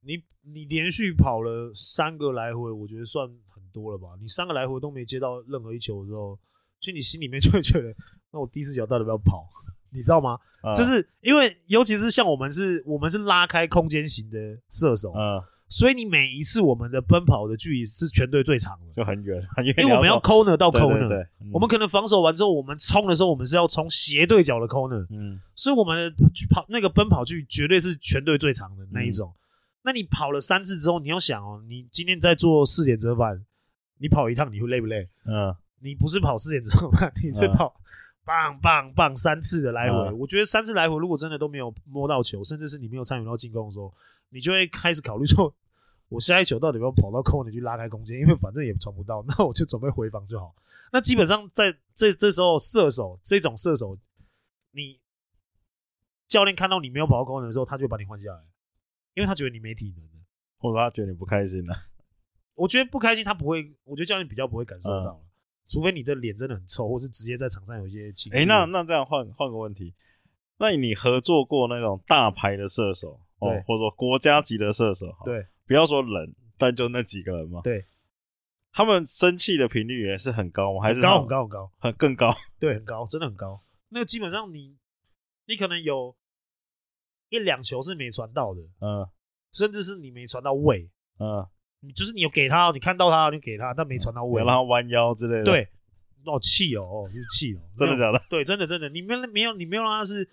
[0.02, 4.08] 你你连续跑了三个来回，我觉得算很多了吧？
[4.22, 6.38] 你三个来回都没接到任何一球的时候，
[6.80, 7.94] 其实你心里面就会觉得，
[8.32, 9.48] 那我第四脚到底要不要跑？
[9.92, 10.38] 你知道吗？
[10.64, 14.38] 嗯、就是因为尤其是像我们是，我们是拉开空间型的
[14.70, 29.30] 射手，嗯，所以你每一次我们的奔跑的距离是全队最长的，就很远很远，因为我们要 corner 到 corner，我们可能防守完之后，我们冲的时候，我们是要冲斜对角的 corner，嗯，所以我们的跑那个奔跑距离绝对是全队最长的那一种。
[29.30, 29.42] 嗯
[29.88, 33.46] 那你跑了三次之后，你要想哦，你今天在做四点折返，
[34.00, 35.08] 你跑一趟你会累不累？
[35.24, 37.74] 嗯，你不是跑四点折返，你是跑
[38.26, 39.96] 棒棒棒三次的来回。
[40.10, 40.20] 嗯。
[40.20, 43.94] 我觉得三次来回，如果真的都没有摸到球，甚至是你没有参与到进攻的时候，
[44.28, 45.56] 你就会开始考虑说，
[46.10, 48.20] 我下一球到底要跑到空里去拉开空间？
[48.20, 50.54] 因为反正也传不到， 那我就准备回防就好。
[50.92, 53.98] 那基本上在这这时候，射手这种射手，
[54.72, 55.00] 你
[56.28, 58.42] 教练看到你没有跑到空的时候，他就把你换下来。
[59.18, 60.08] 因为他觉得你没体能，
[60.60, 61.76] 或者他觉得你不开心了。
[62.54, 63.76] 我觉得不开心，他不会。
[63.84, 65.26] 我觉得教练比较不会感受到，嗯、
[65.68, 68.38] 除非你的脸真的很臭，或是直接在场上有一些情绪。
[68.38, 69.96] 哎、欸，那那这样换换个问题，
[70.60, 77.88] 那你合作过那种大牌的射手，哦，或者说国家级的射手，对，不要说人，但就那几个人嘛，对，
[78.72, 80.84] 他们生气的频率也是很高吗？
[80.84, 82.36] 还是高很高很高，很更高？
[82.60, 83.64] 对，很高，真的很高。
[83.90, 84.78] 那个基本上你
[85.48, 86.16] 你可能有。
[87.30, 89.08] 一两球是没传到的，嗯，
[89.54, 91.46] 甚至是你没传到位，嗯，
[91.82, 95.68] 你就是你有给他，你看到他你给他，但没传到位，让他弯腰之类的，对，
[96.26, 98.22] 哦气哦，哦就是气哦，真的假的？
[98.30, 100.28] 对，真的真的，你没没有你没有让他是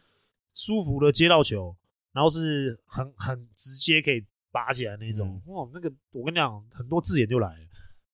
[0.54, 1.76] 舒服的接到球，
[2.12, 7.64] 然后是很很直接可以拔起来那种，哇、嗯，那个我跟你讲，很多字眼就来了。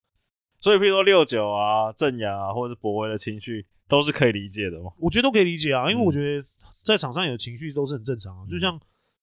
[0.61, 4.93] 所以，譬如说六九啊、郑雅啊，或者是博威的情绪，都是可以理解的嘛？
[4.99, 6.47] 我觉得都可以理解啊，因为我觉得。
[6.83, 8.81] 在场上有情绪都是很正常啊，就像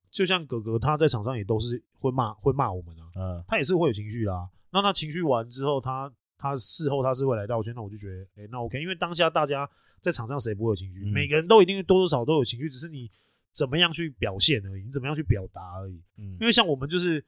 [0.09, 4.49] 就像哥哥他在场上也都是会骂会骂我们啊，嗯，他也是会有情绪啦。
[4.71, 9.67] 那他情绪完之后，他他事后他是会来道歉，那我就觉得，哎、欸，那 OK，因为当下大家
[9.99, 11.03] 在场上谁不会有情绪？
[11.05, 13.09] 每个人都一定多多少少都有情绪，只是你
[13.51, 16.01] 怎么样去表现而已，你怎么样去表达而已。
[16.17, 17.23] 嗯，因为像我们就是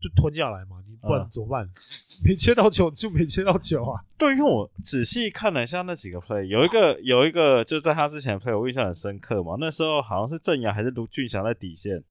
[0.00, 1.64] 就吞下来嘛，你不然怎么办？
[1.66, 1.70] 嗯、
[2.24, 4.00] 没接到球就没接到球啊。
[4.16, 9.56] 对，因为我仔细看了一下那几个 play，有一个有一个就在他之前的 play，我印象很深刻嘛。
[9.60, 12.02] 那时候好像是郑雅还是卢俊祥在底线，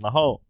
[0.00, 0.40] 然后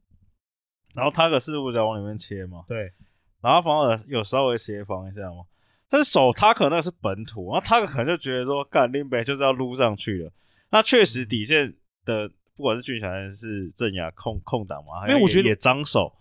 [0.95, 2.93] 然后他的四五脚往里面切嘛，对，
[3.41, 5.45] 然后反而有稍微协防一下嘛。
[5.89, 10.33] 但是手他可能那是本土，然后他可能就觉得说，干林北就是要撸上去了。
[10.71, 11.73] 那确实底线
[12.05, 16.13] 的不管是俊祥还是郑雅控控挡嘛，因为我觉得也脏手。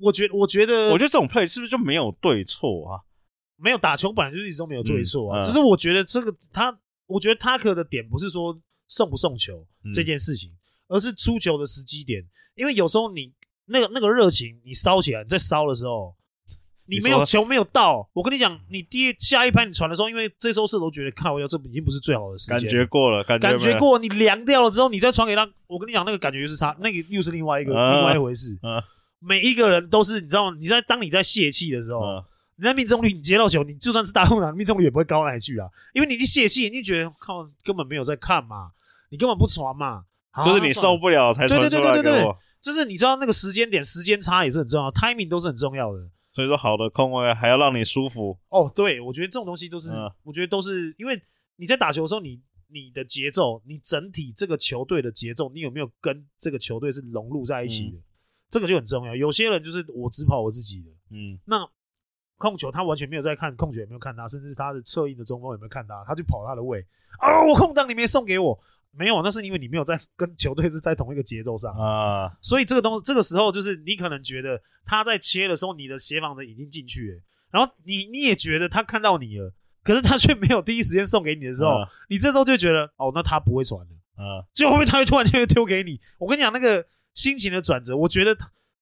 [0.00, 3.00] 我觉我觉得我觉得这种 play 是不是就没有对错啊？
[3.56, 5.38] 没有打球本来就是一直都没有对错啊。
[5.38, 8.58] 嗯嗯、只是我觉得这个他，我觉得他可的点不是说
[8.88, 10.56] 送不送球这件事情，嗯、
[10.88, 12.24] 而是出球的时机点。
[12.54, 13.32] 因为有时候你
[13.66, 16.14] 那个那个热情你烧起来，你在烧的时候。
[16.86, 28.58] 你没有球没有到，我跟你讲，你第一下一拍你传的时候，因为这时候射手觉得靠，要这已经不是最好的时间，感觉过了，感觉，感觉过，你凉掉了之后，你再传给他，我跟你讲，那个感觉就是差，那个又是另外一个、啊、另外一回事。
[28.62, 28.82] 啊、
[29.20, 30.56] 每一个人都是，你知道吗？
[30.58, 32.24] 你在当你在泄气的时候，啊、
[32.56, 38.72] 你在命中率，你接到球，你就算是大空档，命中率也不会高哪里去啊，因为你已经泄气，你觉得靠，根本没有在看嘛，
[39.10, 40.04] 你根本不传嘛，
[40.44, 41.68] 就是你受不了才传出来。
[41.68, 46.08] 对对对对对对，就是你知道那个时间点，时间差也是很重要，timing 都是很重要的。
[46.32, 48.70] 所以说，好的空位还要让你舒服哦。
[48.72, 51.20] 对，我觉得这种东西都是，嗯、我觉得都是因为
[51.56, 57.96] 你在打球的时候，你你的节奏，你整体这个球队的节奏，你有没有跟这个球队是融入在一起的？
[57.96, 58.02] 嗯、
[58.50, 59.14] 这个就很重要。
[59.14, 61.66] 有些人就是我只跑我自己的，嗯，那
[62.36, 66.80] 控球他完全没有在看控球，有没有看他，甚至是他的侧翼的中锋有没有看他，他就跑他的位。
[67.20, 68.58] 哦，我空档你没送给我。
[68.92, 86.00] 没有，那是因为你没有在跟球队是在同一个节奏上啊，所以这个东西，这个时候就是你可能觉得他在切的时候，你的协防的已经进去了，然后你你也觉得他看到你了，可是他却没有第一时间送给你的时候，啊、你这时候就觉得哦，那他不会传了啊，就后面他会突然间丢给你。
[86.18, 88.36] 我跟你讲那个心情的转折，我觉得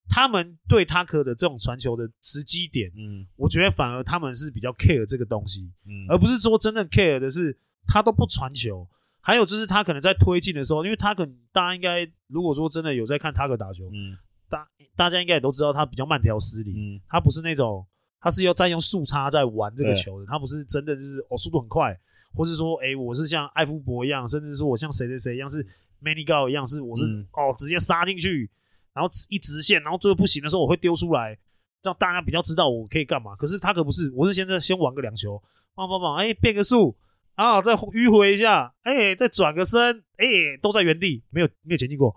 [0.09, 8.87] 他们对他可的这种传球的时机点，嗯，我觉得反而他们是比较 care 这个东西，嗯，而不是说真的 care 的是他都不传球。
[9.21, 14.17] 还有就是他可能在推进的时候，因为他可能大家应该如果说真的有在看他可打球，嗯，
[14.49, 14.65] 大
[14.95, 17.85] 大家应该也都知道他比较慢条斯理，嗯，他不是那种
[18.21, 21.95] 他是要在用速差在玩这个球的，他不是真的就是哦速度很快，
[22.33, 25.67] 或是说哎我是像艾夫伯一样，甚至说我像谁谁谁一样是
[26.01, 28.49] Manny Gao 一样是我是、嗯、哦直接杀进去，
[28.93, 31.37] 然后一直线，然后最后不行的时候我会丢出来，
[31.83, 33.35] 让大家比较知道我可以干嘛。
[33.35, 35.41] 可是他可不是，我是现在先玩个两球，
[35.75, 36.97] 棒棒棒，哎变个速。
[37.35, 42.13] 啊，再迂回一下，哎、欸，再转个身，哎、欸，都在原地，没有没有前进过。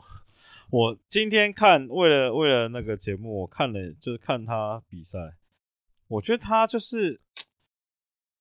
[0.68, 5.36] 我今天看，为了为了那个节目，我看了就是看他比赛，
[6.08, 7.20] 我觉得他就是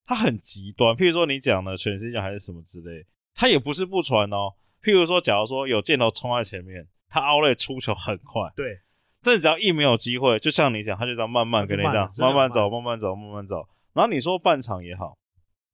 [0.08, 0.96] 他很极端。
[0.96, 4.56] 譬如说你讲的全世界还是什么之类，他也不是不传哦。
[4.84, 8.80] 譬如说，假如说有箭头冲在前面，他 outlet 出球很快，对，
[9.22, 13.68] 这只要一没有机会，就像你讲，他就这样慢慢跟你这样慢慢走，慢慢走，慢慢走。
[13.94, 15.18] 然后你说半场也好，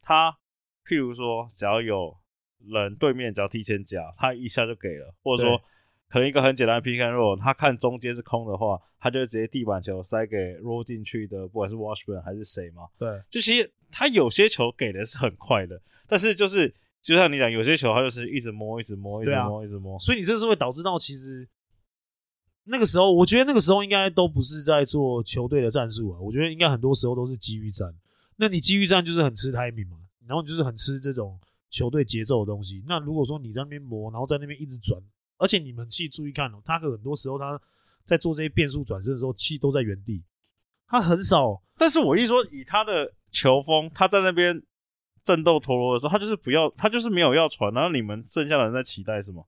[0.01, 0.37] 他。
[0.89, 2.15] 譬如说，只要有
[2.59, 5.61] 人对面只要提前夹，他一下就给了，或者说
[6.07, 12.83] 可能一个很简单的 pick and roll，他看中间是空的话，他就直接地板球塞给 roll 进去的，不管是 Washburn 还是谁嘛。
[12.97, 16.73] 对，就其实他有些球给的是很快的，但是就是
[17.07, 21.47] 就像你讲，有些球他就是一直摸，一直摸，一直摸，一直摸，所以你这是会导致到其实
[22.65, 27.95] 那个时候，我觉得那个时候应该都不是在做球队的战术啊，我觉得应该很多时候都是机遇战。
[28.35, 29.97] 那你机遇战就是很吃 timing 嘛。
[30.27, 31.39] 然后就是很吃这种
[31.69, 32.83] 球队节奏的东西。
[32.85, 35.01] 那如果说你在那边磨，然后在那边一直转，
[35.37, 37.57] 而且你们去注意看哦，他很多时候他
[38.03, 40.21] 在做这些变速转身的时候，气都在原地，
[40.85, 41.63] 他很少。
[41.77, 44.61] 但是我一说以他的球风，他在那边
[45.27, 47.73] 战斗陀螺的时候，他就是不要，他就是没有要传。
[47.73, 49.45] 然后你们剩下的人在期待什么？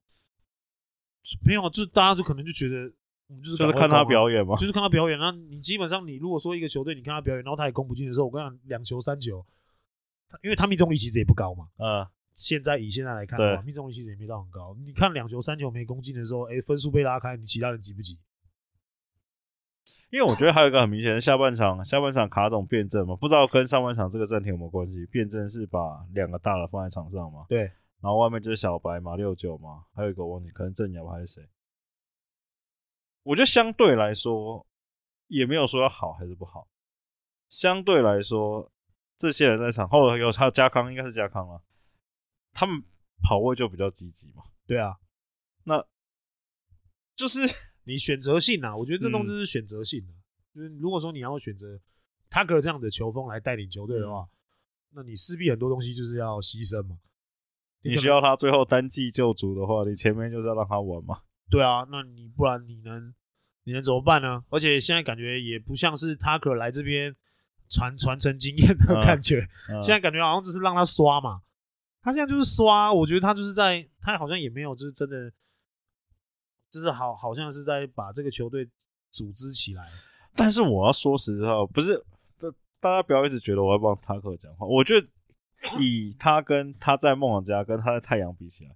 [1.45, 2.91] 没有，就是大家就可能就觉得，
[3.27, 5.17] 我们就是就是看他表演嘛，就是看他表演。
[5.17, 9.45] 那你基本上你如果说一个球队，你看他表演，然后他也攻不进的时候，我跟你讲，两球三球。
[10.43, 14.77] 因为他命中率其实也不高嘛， 嗯，现在以现在来看的话，命中率其实也没到很高。
[14.85, 18.19] 你看两球三球没攻进的时候，哎，分数被拉开，你其他人急不急？
[20.09, 25.05] 因为我觉得还有一个很明显的，下半场下半场卡总变阵嘛，不知道跟上半场这个暂停有没有关系？
[25.07, 27.61] 变阵是把两个大的放在场上嘛，对，
[28.01, 31.49] 然后外面就是小白嘛，六九嘛，还有一个我忘记，可能郑尧还是谁？
[33.23, 34.65] 我觉得相对来说
[35.27, 36.67] 也没有说要好还是不好，
[37.47, 38.71] 相对来说。
[39.21, 41.61] 这些人在场，后有还有家康，应该是加康了。
[42.53, 42.81] 他们
[43.21, 44.43] 跑位就比较积极嘛。
[44.65, 44.95] 对啊，
[45.65, 45.85] 那
[47.17, 47.41] 就是
[47.89, 50.13] 你选择性啊，我觉得这东西是选择性的。
[50.13, 50.21] 嗯、
[50.55, 51.79] 就是如果说你要选择
[52.29, 54.29] Tucker 这样的球风来带领球队的话，嗯、
[54.95, 56.99] 那你势必很多东西就是要牺牲嘛。
[57.81, 61.21] 你需要他最后单季救主的话，你前面就是要让他玩嘛。
[61.49, 63.13] 对啊，那你不然你能
[63.63, 64.43] 你能怎么办呢？
[64.49, 67.15] 而且现在感觉也不像是 Tucker 来这边
[67.69, 69.47] 传传承经验的感觉，
[69.81, 71.41] 现在感觉好像就是让他刷嘛。
[72.01, 75.31] 他现在就是刷，我觉得他就是在，他好像也没有就是真的，
[76.69, 78.67] 就是好好像是在把这个球队
[79.11, 79.83] 组织起来。
[80.35, 82.01] 但是我要说实话，不是，
[82.79, 84.65] 大家不要一直觉得我要帮 Tucker 讲话。
[84.65, 85.07] 我觉得
[85.79, 88.71] 以他跟他在梦想家跟他在太阳比起来，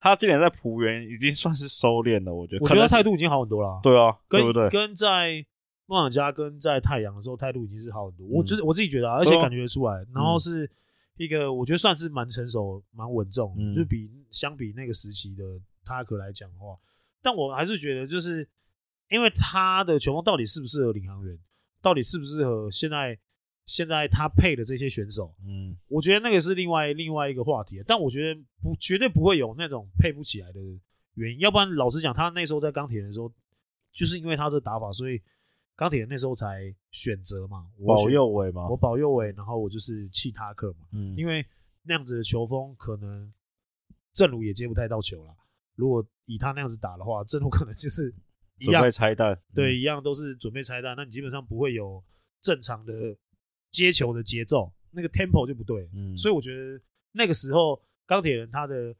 [0.00, 2.34] 他今年在浦原已经算是收敛了。
[2.34, 3.80] 我觉得，我觉得态度已经好很多了。
[3.82, 4.68] 对啊，跟对不对？
[4.68, 5.44] 跟在
[5.86, 8.26] 梦想家跟在太阳的时候态度已经是好很多。
[8.26, 10.70] 嗯、我就是我自己觉得、啊，而且感觉得出来，然后是。
[11.18, 15.42] 一个我觉得算是蛮成熟、蛮稳重，嗯、就比相比那个时期的
[15.82, 16.76] Tucker 来讲的话，
[17.26, 18.48] 但我还是觉得，就是
[19.10, 21.36] 因为他的球风到底适不适合领航员，
[21.82, 23.18] 到底适不适合现在
[23.64, 27.82] 现在他配的这些选手，嗯，我觉得那个是另外另外一个话题。
[27.84, 30.60] 但我觉得不绝对不会有那种配不起来的
[31.14, 33.32] 原因，要不然老实讲，他那时候在钢铁人的时候，
[33.92, 35.20] 就是因为他这打法，所以。
[35.78, 41.44] 钢铁人那时候才选择嘛，我保右尾嘛，我保右尾，然后我就是弃他克嘛，嗯，因为
[41.82, 43.30] 那样子的球风可能
[44.14, 45.36] 正如也接不太到球了。
[45.76, 48.12] 如果以他那样子打的话，正如可能就是
[48.58, 52.02] 一样准备拆弹，对，一样都是准备拆弹，那你基本上不会有
[52.40, 53.16] 正常的
[53.70, 58.92] 接球的节奏，那个 tempo 就不对，嗯，所以我觉得那个时候钢铁人他的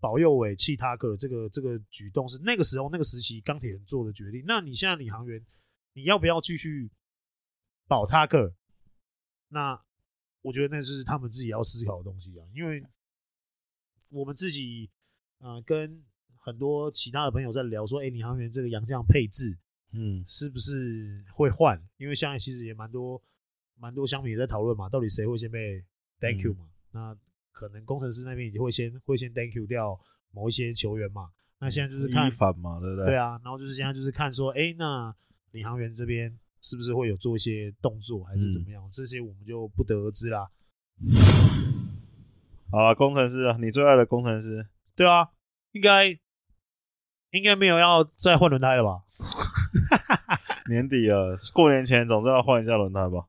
[0.00, 4.42] 保佑尾弃塔克这个这个举动是那个时候那个时期钢铁人做的决定。
[4.46, 5.44] 那你现在领航员。
[5.92, 6.88] 你要不要继续
[7.88, 8.54] 保他克？
[9.48, 9.78] 那
[10.40, 12.46] 我觉得那是他们自己要思考的东西啊。
[12.54, 12.80] 因为
[14.08, 14.88] 我们自己，
[15.38, 16.00] 呃，跟
[16.40, 19.56] 很多其他的朋友在聊说，哎，领航员这个洋将配置，
[19.92, 21.80] 嗯，是不是会换？
[21.98, 23.22] 因为现在其实也蛮多
[23.78, 25.84] 蛮多乡民也在讨论嘛，到底谁会先被
[26.18, 26.64] thank you 嘛？
[26.64, 27.16] 嗯、那
[27.52, 29.96] 可能工程师那边已经会先会先 thank you 掉
[30.32, 31.30] 某一些球员嘛？
[31.60, 33.06] 那现在就是看反嘛，对不对？
[33.06, 35.14] 对啊，然后就是现在就是看说，哎，那。
[35.52, 38.84] 领航员这边是不是会有做一些动作，还是怎么样？
[38.84, 40.48] 嗯、这些我们就不得而知啦。
[42.70, 45.28] 好了，工程师啊，你最爱的工程师，对啊，
[45.72, 46.16] 应该
[47.32, 49.02] 应该没有要再换轮胎了吧？
[50.68, 53.26] 年底了，过年前总是要换一下轮胎吧？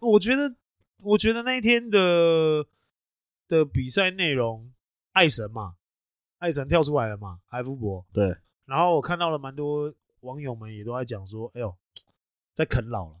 [0.00, 0.54] 我觉得，
[1.02, 2.66] 我觉得那一天的
[3.48, 4.72] 的比赛内容，
[5.12, 5.74] 爱神嘛，
[6.38, 9.92] 爱神跳出来了嘛，艾夫伯对，然后我看到了蛮多。
[10.22, 11.72] 网友们也都在讲说：“哎呦，
[12.52, 13.14] 在啃老了，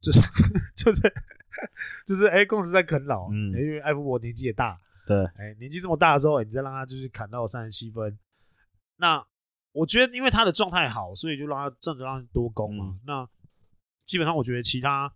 [0.00, 0.20] 就是
[0.74, 1.02] 就是
[2.04, 8.18] 就是哎，公司在啃老，嗯，因为艾弗伯年纪也大，对，哎，年纪这么大的时候，你再让他就是砍到三十七分，
[8.96, 9.24] 那
[9.72, 12.86] 我觉得因为他的状态好，所以就让他正着让他多攻嘛。
[12.86, 13.28] 嗯、那
[14.04, 15.12] 基本上我觉得其他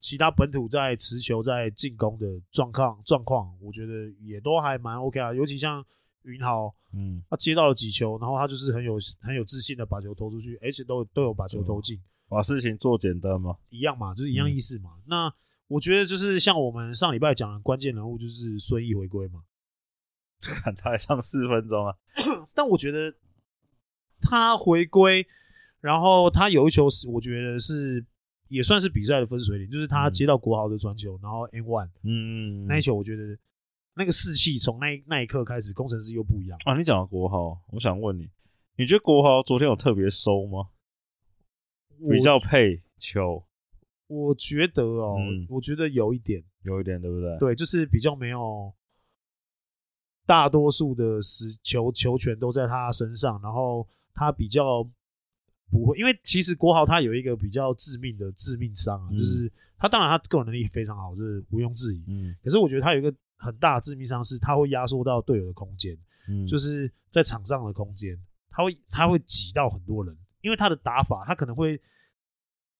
[0.00, 5.84] 其他本土在持球在进攻的状况状况，我觉得也都还蛮 OK 啊，尤其像。”
[6.26, 12.00] 云豪，嗯，他接到了几球，然后他就是很有很有自信的把球投出去，而且都都有把球投进，
[12.30, 14.92] 把事情做简单嘛，一样嘛，就是一样意思嘛。
[14.96, 15.34] 嗯、那
[15.68, 19.46] 我觉得就是像我们上礼拜讲的关键人物就是孙毅回归嘛，看
[20.76, 21.94] 他还上四分钟啊，
[22.54, 23.14] 但我觉得
[24.20, 25.26] 他回归，
[25.80, 28.04] 然后他有一球是我觉得是
[28.48, 33.38] 也算是比赛的分水岭，就是他接到国豪的传球，然后 N one，嗯，那一球我觉得。
[33.96, 36.76] 那个士气从那那一刻开始，工程师又不一样啊！
[36.76, 38.28] 你讲到国豪，我想问你，
[38.76, 40.70] 你觉得国豪昨天有特别收吗？
[42.10, 43.46] 比较配球？
[44.08, 47.38] 我觉得哦，嗯、我觉得有一点，有一点，对不对？
[47.38, 48.74] 对，就是比较没有，
[50.26, 54.82] 大多数的时球球权都在他身上，然后他比较
[55.70, 62.04] 不会，因为其实国豪他有一个比较致命的致命伤啊，嗯、就是他当然他个人能力非常好，这是毋庸置疑。
[62.08, 63.14] 嗯，可是我觉得他有一个。
[63.36, 65.94] 很大的致命伤是，他会压缩到队友的空间，
[66.28, 71.78] 嗯，就是在场上的空间，他会他会挤到很多人，因为他的打法，他可能会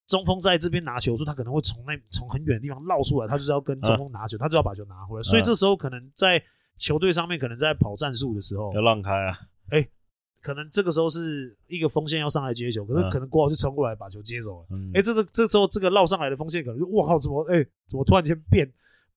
[0.07, 6.43] 中锋在这边拿球的时候，他可能会从那从很远的地方绕出来，他就是要跟中锋拿球，啊、他就要把球拿回来，所以这时候可能在
[6.77, 9.39] 球队上面，可能在跑战术的时候要让开啊，
[9.71, 9.91] 哎、欸，
[10.41, 14.91] 可能这个时候是一个锋线要上来接球，可是可能国豪就冲过来把球接走了，哎、嗯。
[14.95, 18.71] 欸，这个这时候这个绕上来的锋线可能就哇靠，怎么哎、欸、怎么突然间变？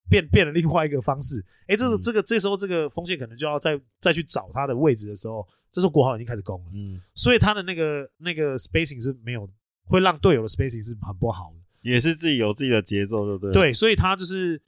[0.09, 9.49] 变变了另外一个方式，哎、欸，这个这个这时候这个锋线可能就要再再去找他的位置的时候，这时候国豪已经开始攻了，嗯，所以他的那个那个 spacing 是没有
[9.83, 13.51] 会让队友的 spacing 是很不好的，也是自己有自己的节奏，对不对？
[13.51, 14.61] 对，所以他就是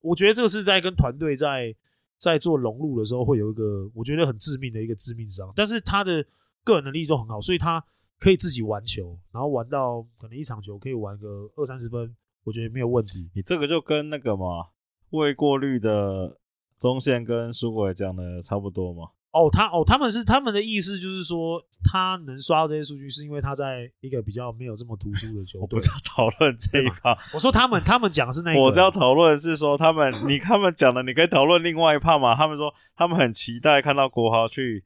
[0.00, 1.76] 我觉得这个是在跟团队在
[2.18, 6.24] 在做融入的时候会有一个我觉得很致命的一个致命伤，但是他的
[6.64, 7.82] 个人能力都很好，所以他
[8.18, 12.14] 可以自己玩球，然后玩到可能一场球可以玩个二三十分，
[12.44, 13.30] 我觉得没有问题。
[13.34, 14.66] 你这个就跟那个嘛。
[15.10, 16.38] 未过滤的
[16.76, 19.08] 中线跟苏伟讲的差不多嘛？
[19.30, 25.60] 哦，他哦，他们是他们的意思就是说，他能刷到这些数据，是因为他在一个比较没有这么突出的球队。
[25.62, 32.34] 我不是要讨论这一趴，我说他们，他们讲的是那一，我是要讨论是说他们，你他们讲的，你可以讨论另外一趴嘛？
[32.34, 34.82] 他们说他们很期待看到国豪去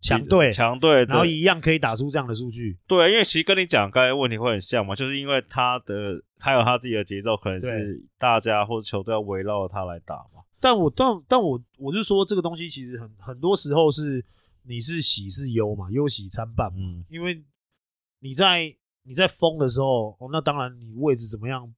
[0.00, 2.78] 强队，强队，然后一样可以打出这样的数据。
[2.86, 10.42] 对，因为其实跟你讲刚才问题会很像嘛，就是因为他的他有他自己的节奏，可能是大家或者球队要围绕着他来打嘛。
[10.60, 14.24] 但我但但我我是说这个东西其实很很多时候是。
[14.62, 15.90] 你是喜是忧嘛？
[15.90, 16.78] 忧喜参半嘛。
[16.78, 17.42] 嗯，因为
[18.18, 21.74] 你在你在疯的时候，哦，那当然你位置怎么样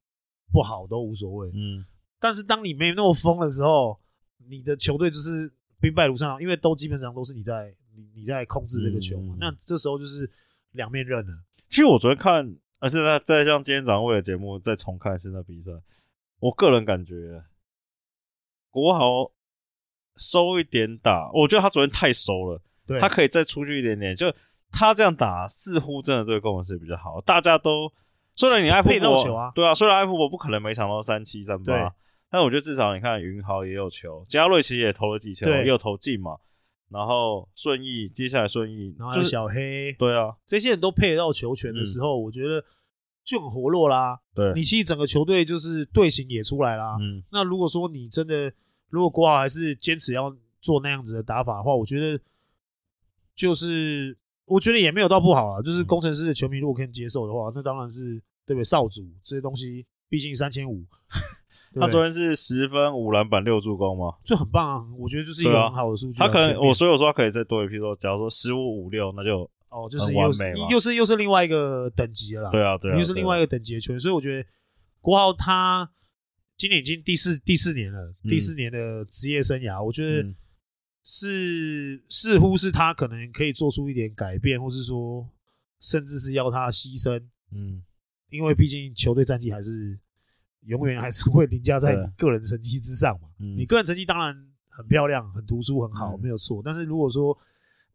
[0.53, 1.49] 不好都无所谓。
[1.55, 1.87] 嗯，
[2.18, 4.01] 但是当你没那么疯的时候，
[4.49, 9.37] 你的球队就是兵败如山倒，因为都基本上都是你在你你在控制这个球嘛。
[9.37, 10.28] 嗯，那这时候就是
[10.72, 11.33] 两面刃了。
[11.70, 15.70] 其实我昨天看，而且在在像今天早上为了节目再重看一次那比赛，
[16.41, 17.43] 我个人感觉
[18.73, 19.31] 国豪
[20.16, 22.61] 收一点打，我觉得他昨天太收了。
[22.85, 24.35] 对，他可以再出去一点点，就
[24.73, 27.20] 他这样打，似乎真的对公文是比较好。
[27.20, 27.93] 大家都
[28.35, 31.95] 虽然你艾福伯、啊，对啊，虽然艾福伯不可能每场都三七三八，
[32.29, 36.37] 但我觉得至少你看云豪也有球，加瑞其实也投了几球，也有投进嘛。
[36.91, 42.62] 然后顺义接下来顺义，然后小黑，对啊，这些人都配得到球权的时候，嗯、我觉得
[43.25, 44.18] 就很活络啦。
[44.35, 46.97] 对，你其实整个球队就是队形也出来啦。
[47.01, 48.53] 嗯，那如果说你真的
[48.89, 52.23] 如果国豪还是坚持要做那样子的打法的话，我觉得。
[53.35, 54.14] 就是
[54.45, 58.62] 我觉得也没有到不好啊，就是工程师的球迷如果可以接受的话，那当然是对不对？
[58.62, 60.85] 少主这些东西，毕竟三千五，
[61.75, 64.16] 他昨天是十分五篮板六助攻吗？
[64.23, 64.87] 就很棒啊！
[64.99, 66.27] 我觉得就是一个很好的数据、啊。
[66.27, 72.51] 他可能我所以我说他可以再多一批，说假如说十五五六，那就哦，就是又是又是又是另外一个等级了啦。
[72.51, 74.49] 对啊，对啊，又是另外一个等级的球员，所以我觉得
[75.01, 75.91] 国豪他
[76.57, 80.23] 今年已经第四第四年了，第四年的职业生涯，我觉得。
[80.23, 80.37] 嗯
[81.05, 85.29] 是似乎是他可能可以做出一点改变，或是说，
[85.81, 87.20] 甚至是要他牺牲，
[87.51, 87.83] 嗯，
[88.31, 89.99] 因为毕竟球队战绩还是
[90.61, 93.27] 永远还是会凌驾在你个人成绩之上嘛。
[93.37, 94.33] 你个人成绩当然
[94.68, 96.62] 很漂亮、很突出、很好，没有错。
[96.64, 97.37] 但是如果说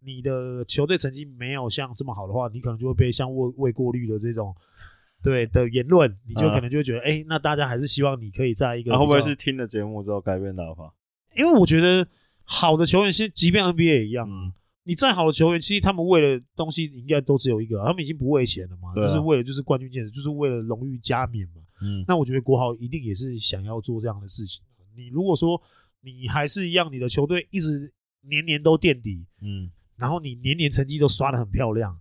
[0.08, 4.56] 你的球队成绩没有像这么好的话，你可能就会被像未未过滤的这种
[5.22, 10.94] 对的言论，你就可能就会觉得，哎，那大家还是希望你可以在一个，会不会是听了节目之后改变打法？
[11.36, 12.08] 因为我觉得。
[12.50, 14.54] 好的球员，其实即便 NBA 也一样啊。
[14.84, 21.62] 你再好的球员，其实他们为了东西应该都只有一个，他们已经不为钱了嘛，就是为了就是冠军戒指，就是为了荣誉加冕嘛。
[21.82, 24.64] 嗯，那我觉得国豪一定也是想要做这样的事情。
[24.96, 25.62] 你如果说
[26.00, 27.92] 你还是一样，你的球队一直
[28.22, 32.00] 年年都垫底，嗯，然后你年年成绩都刷的很漂亮，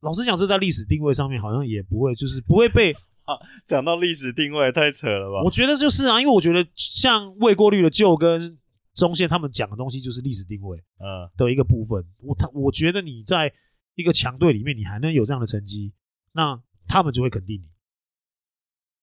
[0.00, 2.92] 老实讲，这在历史定位上面好像也不会，就是不会被
[3.24, 3.34] 啊。
[3.66, 5.42] 讲到历史定位，太扯了吧？
[5.42, 8.58] 我觉得就是啊，因为我觉得像未过滤的旧跟。
[8.92, 12.04] 中线他们讲的东西就是历史定位，呃，的一个部分。
[12.18, 13.50] 我他我觉得你在
[13.94, 15.92] 一个强队里面，你还能有这样的成绩，
[16.32, 17.68] 那他们就会肯定你。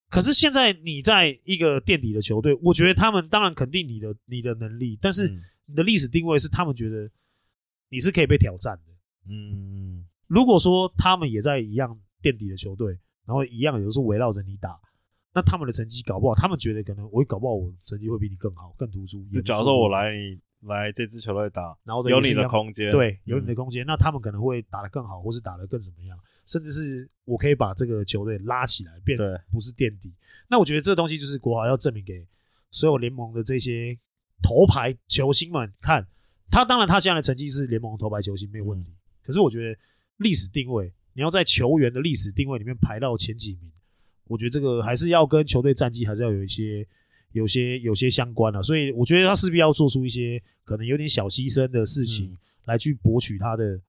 [0.10, 5.34] 可是现在你在一个垫底的球队，我觉得他们当然肯定你的你的能力，但是
[5.66, 7.10] 你的历史定位是他们觉得
[7.90, 8.94] 你是可以被挑战的。
[9.30, 14.80] 嗯，如果说他们也在一样垫底的球队，然后一样有时候围绕着你打。
[15.34, 19.24] 那他们的成绩搞不好，他们觉得可能我搞不好，我成绩会比你更好、更突出。
[19.32, 29.18] 就假如说我来你来这支球队打，然后有你的空间，对，有你的空间，那他们可能会打得更好，或是打得更怎么样，甚至是我可以把这个球队拉起来，变
[29.52, 30.12] 不是垫底。
[30.48, 32.26] 那我觉得这东西就是国豪要证明给
[32.72, 33.96] 所有联盟的这些
[34.42, 36.08] 头牌球星们看。
[36.50, 38.92] 他当然他现在的成绩是联盟头牌球星没有问题，
[39.24, 39.80] 可是我觉得
[40.18, 43.72] 历史定位，你要在球员的历史定位里面排到前几名。
[44.26, 46.86] 我觉得这个还是要跟球队战绩还是要有一些、
[47.32, 53.80] 有些、有些相关的，所以我觉得他势必要做出一些可能有点小牺牲的事情，来去博取他的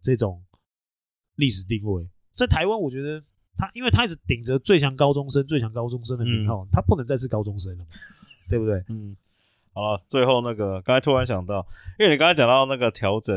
[0.00, 0.40] 这种
[1.34, 2.08] 历史定位。
[2.36, 3.20] 在台湾，我觉得
[3.56, 7.90] 他，因为他一直顶着最强高中生、最强高中生的名号，他不能再是高中生了嘛，
[8.48, 8.84] 对不对？
[8.88, 9.16] 嗯。
[9.78, 11.64] 好了，最后那个刚才突然想到，
[12.00, 13.36] 因为你刚才讲到那个调整，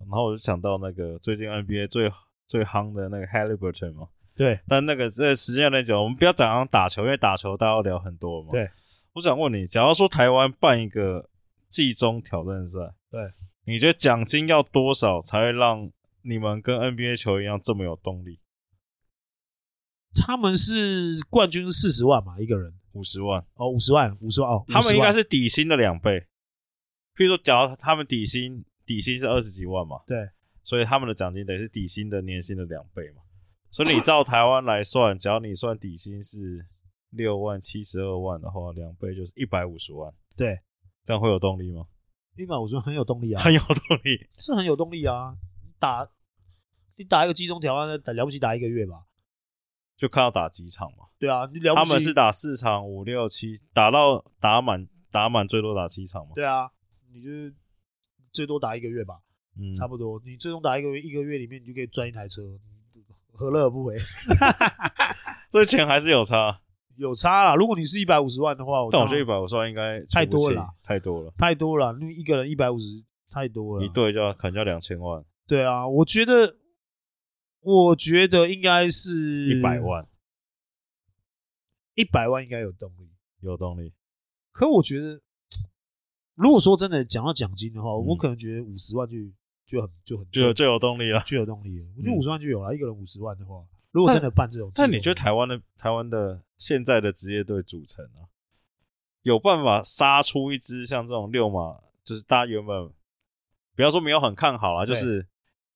[0.00, 2.12] 然后我就想到那个最近 NBA 最
[2.46, 4.08] 最夯的那个 Haliburton 嘛。
[4.36, 8.50] 对，但那个这时间有点久，我们不要讲讲打球，因为打球大家要聊很多嘛。
[8.50, 8.68] 对，
[9.14, 11.30] 我想问你，假如说台湾办一个
[11.68, 12.78] 季中挑战赛，
[13.10, 13.30] 对，
[13.64, 18.38] 你觉得奖金要多少才会让你们跟 NBA 球员一样这么有动力？
[20.14, 26.26] 他们是冠军是四十万嘛，一个人五十万哦，五十万，五十万哦，他们应该是底薪的两倍。
[27.14, 30.28] 譬如说，假如他们底薪底薪是二十几万嘛，对，
[30.62, 33.22] 所以他们的奖金等于是底薪的年薪的两倍嘛。
[33.70, 36.66] 所以你照台湾来算，只要你算底薪是
[37.10, 40.12] 六万七十二万的话，两倍就是一百五十万。
[40.36, 40.58] 对，
[41.04, 41.86] 这样会有动力吗？
[42.36, 45.34] 一百五十万很有动力啊，很有动力，是很有动力啊！
[45.62, 46.08] 你打
[46.96, 49.04] 你打一个季中挑战，打了不起打一个月吧，
[50.02, 51.06] 就看要打几场嘛。
[51.16, 56.32] 对啊，你了不起，他们是打四场、五六七，打到打满打满最多打七场嘛。
[56.34, 56.68] 对啊，
[57.12, 57.30] 你就
[58.32, 59.14] 最多打一个月吧，
[59.56, 60.20] 嗯，差不多。
[60.26, 62.42] 你最终打一个月，一个月里面你就可以赚一台车，
[63.32, 63.96] 何乐而不为？
[65.50, 66.58] 所以钱还是有差。
[66.96, 71.92] 有差啦，如果你是一百五十万的话，但我觉得一百五十万应该太多了，太多了，太多了。
[71.92, 72.86] 那一个人一百五十
[73.30, 75.24] 太多了，一对就要可能要两千万。
[75.46, 76.56] 对啊，我觉得，
[77.62, 80.06] 我觉得应该是一百万，
[81.94, 83.08] 一百万应该有动力，
[83.40, 83.92] 有动力。
[84.52, 85.20] 可我觉得，
[86.34, 89.16] 如果说真的讲到奖金的话，嗯、我可能觉得五十万就
[89.64, 91.86] 就很就很就就有动力了，就有动力了。
[91.96, 93.64] 我觉得五十万就有了，嗯、一个人五十万的话。
[93.92, 98.24] 如果真的办这种，但你觉得台湾的台湾的现在的职业队组成啊，
[99.20, 102.90] 有办法杀出一支像这种六马，就是大家原本
[103.76, 105.28] 不要说没有很看好啊，就是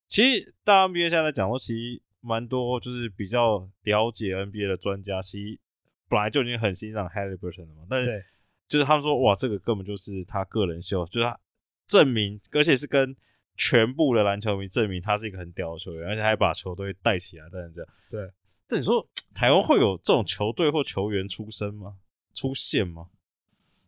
[0.06, 5.60] 其实大 NBA 现在讲说，其实蛮多就是比较了解 NBA 的专家，其实
[6.08, 8.24] 本来就已经很欣赏 Haliburton 了嘛，但是
[8.68, 11.38] 就是他们说哇，这个根本就是他个人秀，就是他
[11.86, 13.16] 证明，而且是跟。
[13.58, 17.90] 全部的篮球迷证明他是一个很屌的球员，而且还把球队带起来，但是这样。
[18.10, 18.30] 对，
[18.68, 21.96] 这你说台湾会有这种球队或球员出身吗？
[22.34, 23.06] 出现吗？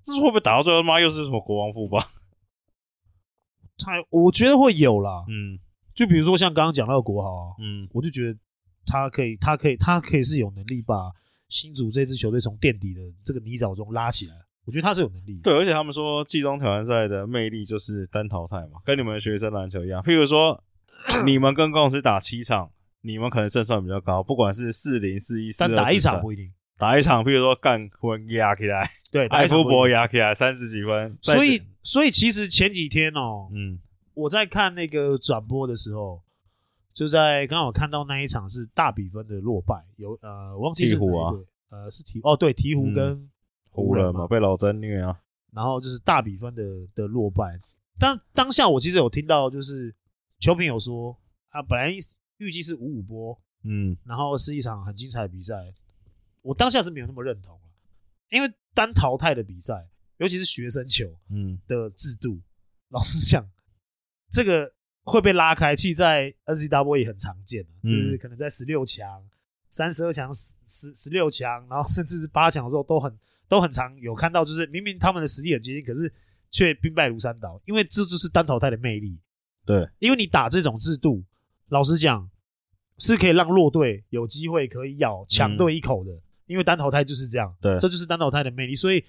[0.00, 2.02] 这是会不会打到最后他妈又是什么国王富邦？
[3.76, 5.26] 台我觉得会有啦。
[5.28, 5.58] 嗯，
[5.98, 8.38] 就比如说像刚刚讲到的国豪啊，嗯，我就觉得
[8.86, 11.10] 他可以，他可以，他可以是有能力把
[11.48, 14.34] 新竹这支球队从垫底的这个泥沼中拉起来。
[14.64, 15.42] 我觉得他是有能力的。
[15.42, 20.00] 对，而且他们说季中挑战赛的魅力就是单淘汰嘛，跟你们的学生篮球一样。
[20.02, 20.62] 譬如说，
[21.26, 22.70] 你们跟公司打七场，
[23.00, 26.52] 你们可能胜算比较高，不管是四零四一四二，但打一场不一定。
[26.78, 31.18] 打一场，譬如说干坤压起来，对，艾夫伯压起来三十几分。
[31.20, 33.80] 所以，所以其实前几天哦、喔，嗯，
[34.18, 36.22] 我在看那个转播的时候，
[36.92, 43.12] 就在刚好看到那一场是大比分的落败，有呃，我忘记是哪一队，鹈鹕啊，呃，是鹈哦，对，鹈鹕跟。
[43.12, 43.30] 嗯
[43.70, 45.20] 湖人嘛，被老詹虐啊，
[45.52, 46.64] 然后就是大比分的
[46.96, 47.60] 的落败。
[47.96, 49.94] 当当下我其实有听到，就是
[50.40, 51.16] 球评有说
[51.50, 51.88] 啊，本来
[52.38, 55.54] 预计是五五波，嗯，然后是一场很精彩的比赛。
[56.42, 57.56] 我当下是没有那么认同，
[58.30, 62.42] 因为单淘汰的比赛，尤其是学生球，嗯的制度，嗯、
[62.88, 63.48] 老实讲，
[64.30, 64.72] 这个
[65.02, 65.74] 会被拉开。
[65.74, 69.22] 其实在 NCAA 也很常见，就是可能在十六强、
[69.70, 73.16] 三十二强、十十十六强，然后甚至是八强的时候都很。
[73.50, 76.12] 都很常有看到，就是明明他们的实力很接近，可是
[76.50, 79.18] 却兵败如山倒，因为这就是单淘汰的魅力。
[79.64, 81.24] 对，因为你打这种制度，
[81.70, 82.28] 老实讲
[82.98, 87.56] 是可以让弱队有机会可以咬强队一口的，嗯、因为单淘汰就是这样。
[87.58, 88.74] 对，这就是单淘汰的魅力。
[88.74, 89.02] 所以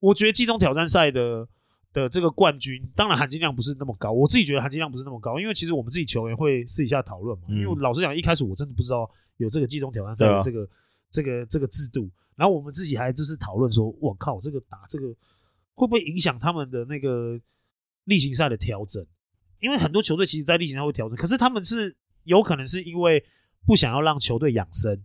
[0.00, 1.46] 我觉得季中挑战赛的
[1.94, 4.12] 的这个冠军，当然含金量不是那么高。
[4.12, 7.44] 我自己觉得含金量不是那么高，因为其实我们自己球员会私底下讨论嘛。
[7.48, 10.68] 嗯、因为老实讲，一开始我真的不知道有这个季中挑战赛的这个、啊、
[11.10, 12.10] 这个这个制度。
[12.36, 15.06] 然后我们自己还就是讨论说，我靠，这个打这个
[15.74, 17.40] 会不会影响他们的那个
[18.04, 19.06] 例行赛的调整？
[19.60, 23.24] 因为很多球队其实，在例行赛会调整，可是他们是有可能是因为
[23.64, 25.00] 不想要让球队养生，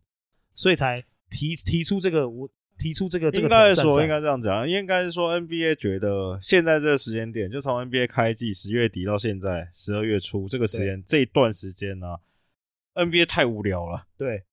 [0.55, 2.49] 所以才提提出这个，我
[2.79, 3.43] 提出这个这个。
[3.43, 12.17] 应该说，应该这样讲，应该是说 NBA 觉得现在这个时间点，就从 NBA 开季十月底到现在十二月初这个时间这一段时间呢、啊
[12.95, 14.05] ，NBA 太无聊了。
[14.17, 14.43] 对。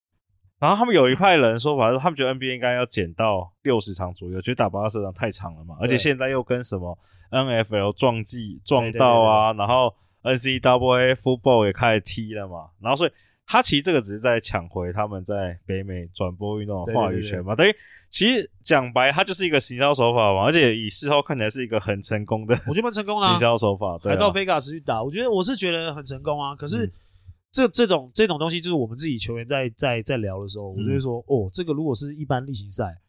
[0.59, 5.77] 然后他们有一派人说法，说他们觉得 NBA 应该要减到六十场左右，觉得打八十场太长了嘛。
[5.79, 6.99] 而且现在又跟什么
[7.31, 12.71] NFL 撞季撞到啊，然后 NCAA Football 也开始踢了嘛。
[12.81, 13.11] 然后所以
[13.47, 17.55] 他其实这个只是在抢回他们在北美转播运动的话语权嘛。
[17.55, 17.75] 等于
[18.09, 20.45] 其实讲白，他就是一个行销手法嘛。
[20.45, 23.99] 而且以事后看起来是一个很成功的，我觉得蛮成功的行销手法。
[23.99, 26.55] 还到 Vegas 去打，我觉得我是觉得很成功啊。
[26.55, 26.93] 可是。
[27.53, 33.01] 这这种这种东西，就是我们自己球员在在在聊的时候，我就会说，哦，这个如果是一般例行赛，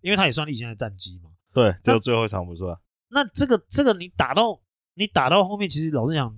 [0.00, 1.30] 因为他也算例行赛的战绩嘛。
[1.52, 2.76] 对，只有最后一场不算。
[3.10, 4.58] 那这个这个你打到
[4.94, 6.36] 你打到后面，其实老实讲，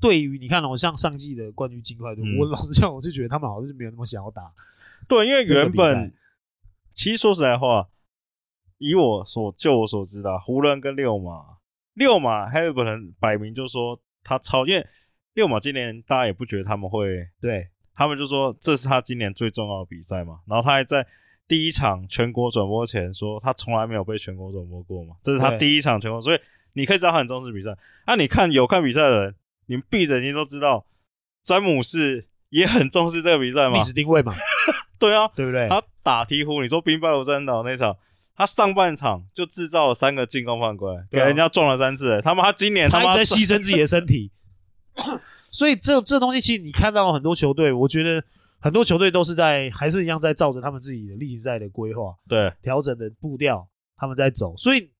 [0.00, 4.52] 对于你看哦，像上季的冠军金块队，我老实讲，我就觉得他们好像是没有那么想要打。
[5.08, 6.12] 对，因为原本
[6.92, 7.88] 其实说实在话，
[8.78, 11.58] 以我所就我所知的，湖人跟六马，
[11.94, 14.86] 六马还有个人摆明就说他超，因为。
[15.36, 20.40] 六马今年大家也不觉得他们会，对他们就说这是他今年最重要的比赛嘛。
[20.46, 21.06] 然后他还在
[21.46, 26.40] 第一场全国转播前说他从来没有被全国转播过嘛，这是他第一场全国，所以
[26.72, 27.76] 你可以知道他很重视比赛。
[28.06, 29.34] 那、啊、你看有看比赛的人，
[29.66, 30.86] 你们闭着眼睛都知道，
[31.42, 34.32] 詹姆斯也很重视这个比赛嘛，历史定位嘛，
[34.98, 35.68] 对啊，对不对？
[35.68, 37.96] 他打鹈鹕，你说兵败如山倒那场，
[38.34, 42.20] 他上半场就制造了三个进攻犯规，给人家撞了三次、欸。
[42.20, 44.30] 他妈，他今年他，妈在牺牲自己的身体，
[45.50, 48.22] 所以这这东西其实你看到很多球队，我觉得
[48.60, 54.56] 很多球队都是在还是一样在照着他们自己的例行赛的规划，对调整的步调，他们在走。
[54.56, 54.90] 所以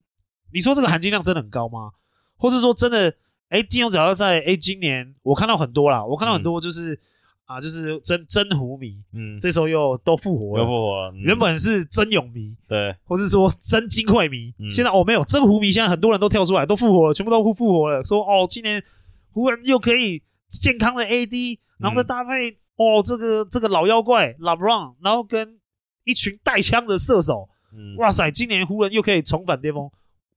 [0.52, 1.92] 你说这个含金量真的很高吗？
[2.36, 3.14] 或是说真的？
[3.48, 6.92] 哎，金庸只要在哎，今年我看到很多啦，我看到很多就是。
[6.94, 6.98] 嗯
[7.46, 11.12] 啊，就是真真湖迷，嗯，这时候又都复活了，又复活了。
[11.12, 18.02] 嗯、原本是真勇迷，对，或是说真金块迷，嗯、现在哦没有真湖迷，现在很多人都跳出来，都复活了，全部都复复活了。
[18.02, 18.82] 说哦，今年
[19.30, 25.60] 湖人又可以健康的 AD，然后再搭配、嗯、哦这个这个老妖怪 LeBron，然后跟
[26.02, 29.88] 一群带枪的射手，嗯，哇塞，今年湖人又可以重返巅峰。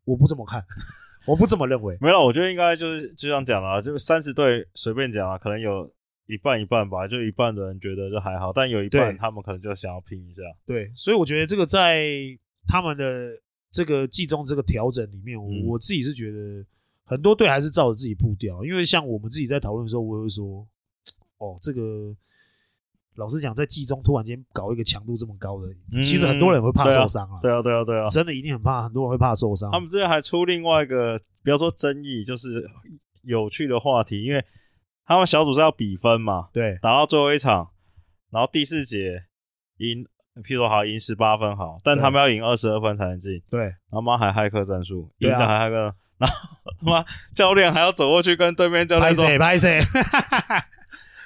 [0.06, 0.64] 我不这么看，
[1.30, 1.98] 我不这么认为。
[2.02, 5.90] 没有，我觉得应该就是就这样讲了，就是三十队随便讲啊，可能有。
[6.32, 10.44] 一半一半吧，就一半的人觉得就还好，但有一半他们可能就想要拼一下。
[10.64, 12.06] 对，所以我觉得这个在
[12.68, 13.32] 他们的
[13.72, 16.64] 这个季中这个调整里面，嗯、我自己是觉得
[17.04, 18.64] 很多队还是照着自己步调。
[18.64, 20.68] 因为像我们自己在讨论的时候，我会说，
[21.40, 22.16] 哦，这个
[23.16, 27.40] 老实讲，在季中突然间搞一个强度这么高的，嗯、其实很多人会怕受伤啊。
[27.42, 29.70] 对啊，对啊，对啊，真的一定很怕，很多人会怕受伤。
[29.72, 32.70] 他们之前还出另外一个，不要说争议，就是
[33.24, 34.44] 有趣的话题，因为。
[35.06, 36.50] 他们小组是要比分嘛？
[36.54, 37.68] 对，打到最后一场，
[38.30, 39.24] 然后第四节
[39.78, 40.06] 赢，
[40.44, 43.42] 譬如说好赢十八分好，但他们要赢二十二分才能进。
[43.50, 46.36] 对，然后妈还骇客战术，赢的还骇客，然后
[46.86, 47.04] 妈
[47.34, 49.80] 教练还要走过去跟对面教练说：“拍谁？”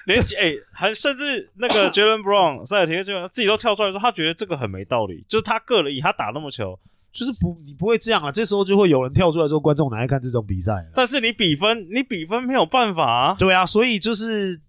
[0.05, 6.79] 连哎，还甚至那个 Jaylen Brown 塞尔提克就自己都跳出来说，他觉得这个很没道理，就是他个人以他打那么球。
[7.11, 8.31] 就是不，你不会这样啊。
[8.31, 10.83] 这时候就会有人跳出来说，观众哪爱看这种比赛？
[10.95, 13.35] 但是你比分，你比分没有办法啊。
[13.37, 14.59] 对啊，所以就是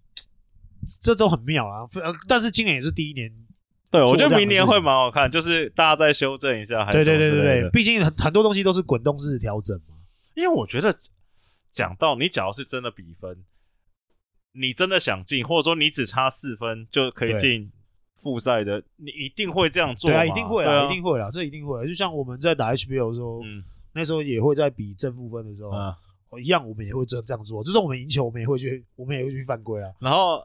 [1.01, 1.89] 这都很妙啊。
[2.27, 3.33] 但是今年也是第一年，
[3.89, 5.31] 对，我觉得明年会蛮好看。
[5.31, 7.69] 就是大家再修正一下，还是对对对对对。
[7.71, 9.95] 毕竟很很多东西都是滚动式调整嘛。
[10.35, 10.95] 因为我觉得
[11.71, 13.35] 讲到你，假如是真的比分，
[14.55, 17.71] 你真的想进，或者说你只差四分就可以进。
[18.17, 21.85] 复赛的，你一定会这样做，对啊，一定会啊，一定会啊，这一定会。
[21.85, 23.61] 就像我们在打 HBO 的时候，嗯，
[23.93, 25.95] 那时候也会在比正负分的时候，啊，
[26.41, 27.61] 一样，我们也会这这样做。
[27.61, 29.91] 就是我们赢球，我们也会去，我们也会去犯规啊。
[29.99, 30.41] 然后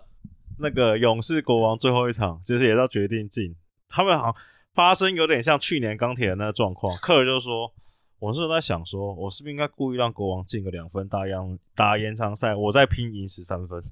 [0.58, 3.54] 那个勇士国王最后一场，就是也到决定进，
[3.88, 4.36] 他们好像
[4.74, 6.94] 发生有点像去年钢铁的那个状况。
[6.96, 7.72] 克尔就说
[8.21, 13.83] ：“我是在想说，我是不是应该故意让国王进个两分，打延打延长赛，我再拼赢十三分。”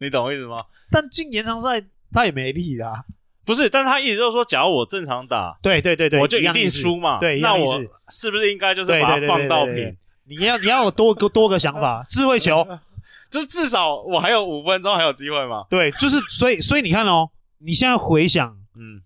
[0.00, 0.56] 你懂我意思吗？
[0.90, 3.04] 但进延长赛他也没力啦，
[3.44, 3.70] 不是？
[3.70, 7.20] 但他意思就是说，假如我正常打，对对对对，我就一定输嘛。
[7.20, 7.64] 对，那我
[8.08, 9.96] 是不是应该就是把它放到平？
[10.24, 12.66] 你要你要有多个多个想法，智慧球，
[13.30, 15.66] 就是至少我还有五分钟还有机会嘛。
[15.68, 19.02] 对，就是所以所以你看哦，你现在回想，嗯，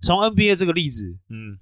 [0.00, 1.58] 从 NBA 这个例子，嗯，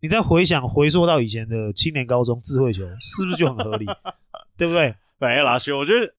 [0.00, 3.86] 你再回想回溯到以前的青年高中智慧球，是不是就很合理？
[4.56, 4.94] 对不对？
[5.18, 6.14] 没啦，兄，我觉得。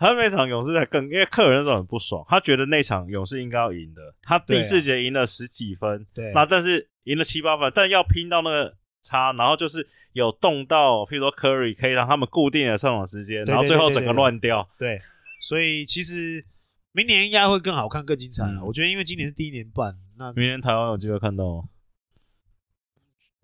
[0.00, 4.00] 他那场勇士在更，因为客人那种很不爽，他觉得那场勇士应该要赢的。
[4.22, 14.68] 他第四节赢了十几分，对，那但是赢了七八分，但要拼到那个差，然后就是有动到，譬如说 Curry 可以让他们固定的上场时间，然后最后整个乱掉。
[14.78, 15.00] 对，
[15.40, 16.44] 所以其实
[16.92, 18.60] 明年应该会更好看、更精彩了。
[18.60, 21.68] 嗯、我觉得因为今年是第一年半，那明年台湾有机会看到吗？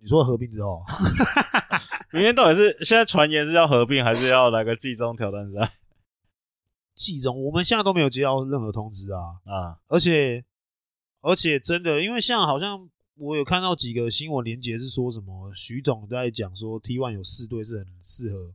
[0.00, 0.82] 你说合并之后，
[2.12, 5.72] 明年到底是现在传言是要合并，还是要来个季中挑战赛？
[6.94, 9.78] 季中，我们现在都没有接到任何通知啊啊！
[9.88, 10.44] 而且
[11.22, 18.52] 而且真的，因为像好像我有看到几个新闻连结是说什么徐总在讲说 T one 有四队是很适合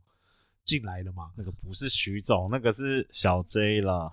[0.64, 1.32] 进来的嘛？
[1.36, 4.12] 那个不是徐总，那个是小 J 啦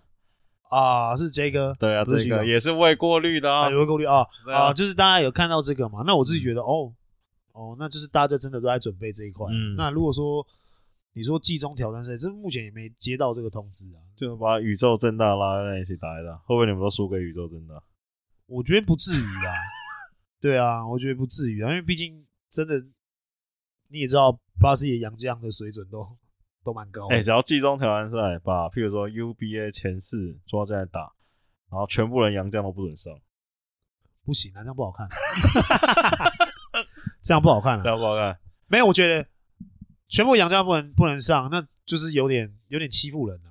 [0.70, 6.03] 啊，是 J 哥，对啊，这个也是未过滤的啊，未过滤啊啊，就是大家有看到这个嘛？
[6.05, 6.93] 那我自己觉得哦
[7.53, 9.47] 哦，那就是大家真的都在准备这一块。
[9.51, 10.45] 嗯，那如果说。
[11.13, 17.82] 你说季中挑战赛，这目前也没接到这个通知啊，就把宇宙正大拉在一起打一打，会不会你们都输给宇宙正大？
[18.45, 19.49] 我觉得不至于啊，
[20.39, 22.80] 对啊，我觉得不至于啊，因为毕竟真的
[23.88, 26.07] 你也知道，巴西的洋将的水准都
[26.68, 27.15] 都蛮高的。
[27.15, 31.11] 哎、欸，只要季中挑战赛把，譬如说 UBA 前四抓进来打，
[31.72, 33.18] 然后全部人杨将都不准上，
[34.26, 35.07] 不行啊，这样不好看，
[37.24, 38.38] 这样不好看啊，这样不好看。
[38.68, 39.26] 没有，我觉得。
[40.09, 43.49] 全部杨将不能不能上，那就是有点有点欺负人了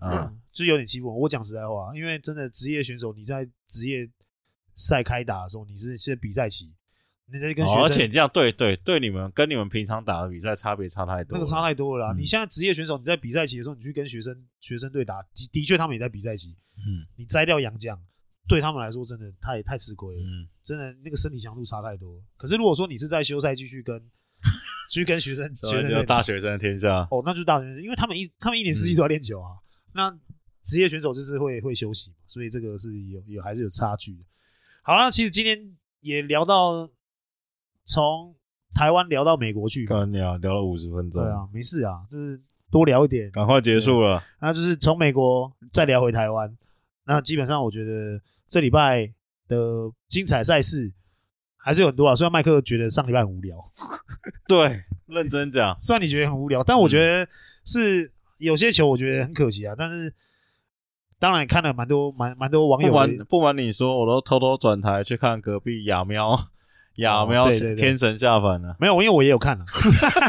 [0.00, 1.16] 啊，啊嗯、就是有点欺负人。
[1.16, 4.10] 我讲实在话，因为真的职业选手，你在职业
[4.74, 6.74] 赛开打的时候，你是现在比赛期，
[7.82, 12.12] 而且这样对对对，你们跟你们平常打的比赛差别差太多，那个差太多了啦。
[12.12, 15.20] 嗯、你现在职业选手，你在比赛期的时候，你去跟学生学生队打，
[15.52, 18.00] 的确他们也在比赛期，嗯，你摘掉洋将，
[18.46, 22.22] 对他们来说真的太太吃亏了，嗯，真的那个身体强度差太多。
[22.36, 23.98] 可是如果说你是在休赛继续跟
[24.88, 29.50] 继续跟学生， 学生大学生的天下哦，那就是大学生，因为他们一他们一年四季都要练球啊。
[29.50, 30.18] 嗯、那
[30.62, 34.22] 职业选手就是会会休息，所以这个是有有还是有差距的。
[34.82, 36.88] 好了，其实今天也聊到
[37.86, 38.34] 从
[38.74, 42.38] 台湾聊到美国去，刚聊聊了五十分钟，对啊，没事啊，就是
[42.70, 44.22] 多聊一点，赶快结束了。
[44.40, 46.54] 那就是从美国再聊回台湾，
[47.06, 49.06] 那基本上我觉得这礼拜
[49.48, 50.92] 的精彩赛事
[51.56, 52.14] 还是有很多啊。
[52.14, 53.56] 虽然麦克觉得上礼拜很无聊，
[54.46, 57.26] 对，认真讲， 虽然你觉得很无聊，但我觉得
[57.64, 60.12] 是有些球我觉得很可惜啊，但是。
[61.18, 66.38] 当然看了蛮多蛮蛮多网友，不瞒不瞒你说，我都偷偷转台去看隔壁亚喵
[66.96, 68.76] 亚喵天神下凡了。
[68.78, 69.64] 没有，因为我也有看了，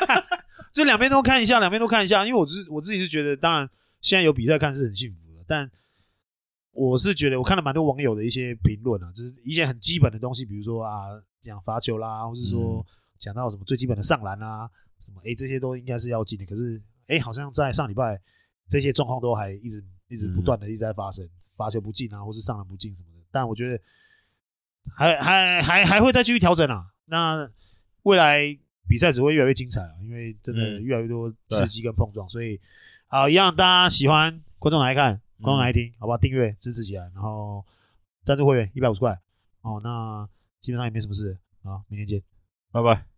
[0.73, 2.25] 就两边都看一下，两边都看一下。
[2.25, 3.69] 因为我自我自己是觉得，当然
[4.01, 5.69] 现在有比赛看是很幸福的，但
[6.71, 11.07] 我是觉得我看了蛮多网友的一些评论啊，就是一些很基本的东西，比如说啊
[11.41, 12.85] 讲罚球啦，或是说
[13.17, 14.69] 讲到什么最基本的上篮啊，
[15.03, 16.45] 什么哎这些都应该是要进的。
[16.45, 18.19] 可是哎好像在上礼拜
[18.69, 19.83] 这些状况都还一直。
[20.09, 23.21] 一直不断的一直在发生，罚球不进啊，或是上篮不进什么的。
[23.29, 23.77] 但我觉得
[24.95, 26.87] 还还还还会再继续调整啊。
[27.05, 27.49] 那
[28.03, 28.57] 未来
[28.87, 32.27] 比赛只会越来越精彩啊，因为真的越来越多刺激跟碰撞。
[32.29, 32.59] 所以
[33.07, 36.17] 好，一样大家喜欢观众来看，观众来听，好不好？
[36.17, 37.65] 订阅支持起来，然后
[38.23, 39.19] 赞助会员一百五十块。
[39.61, 40.27] 哦，那
[40.61, 41.37] 基本上也没什么事。
[41.63, 42.21] 好，明天见，
[42.71, 43.16] 拜拜。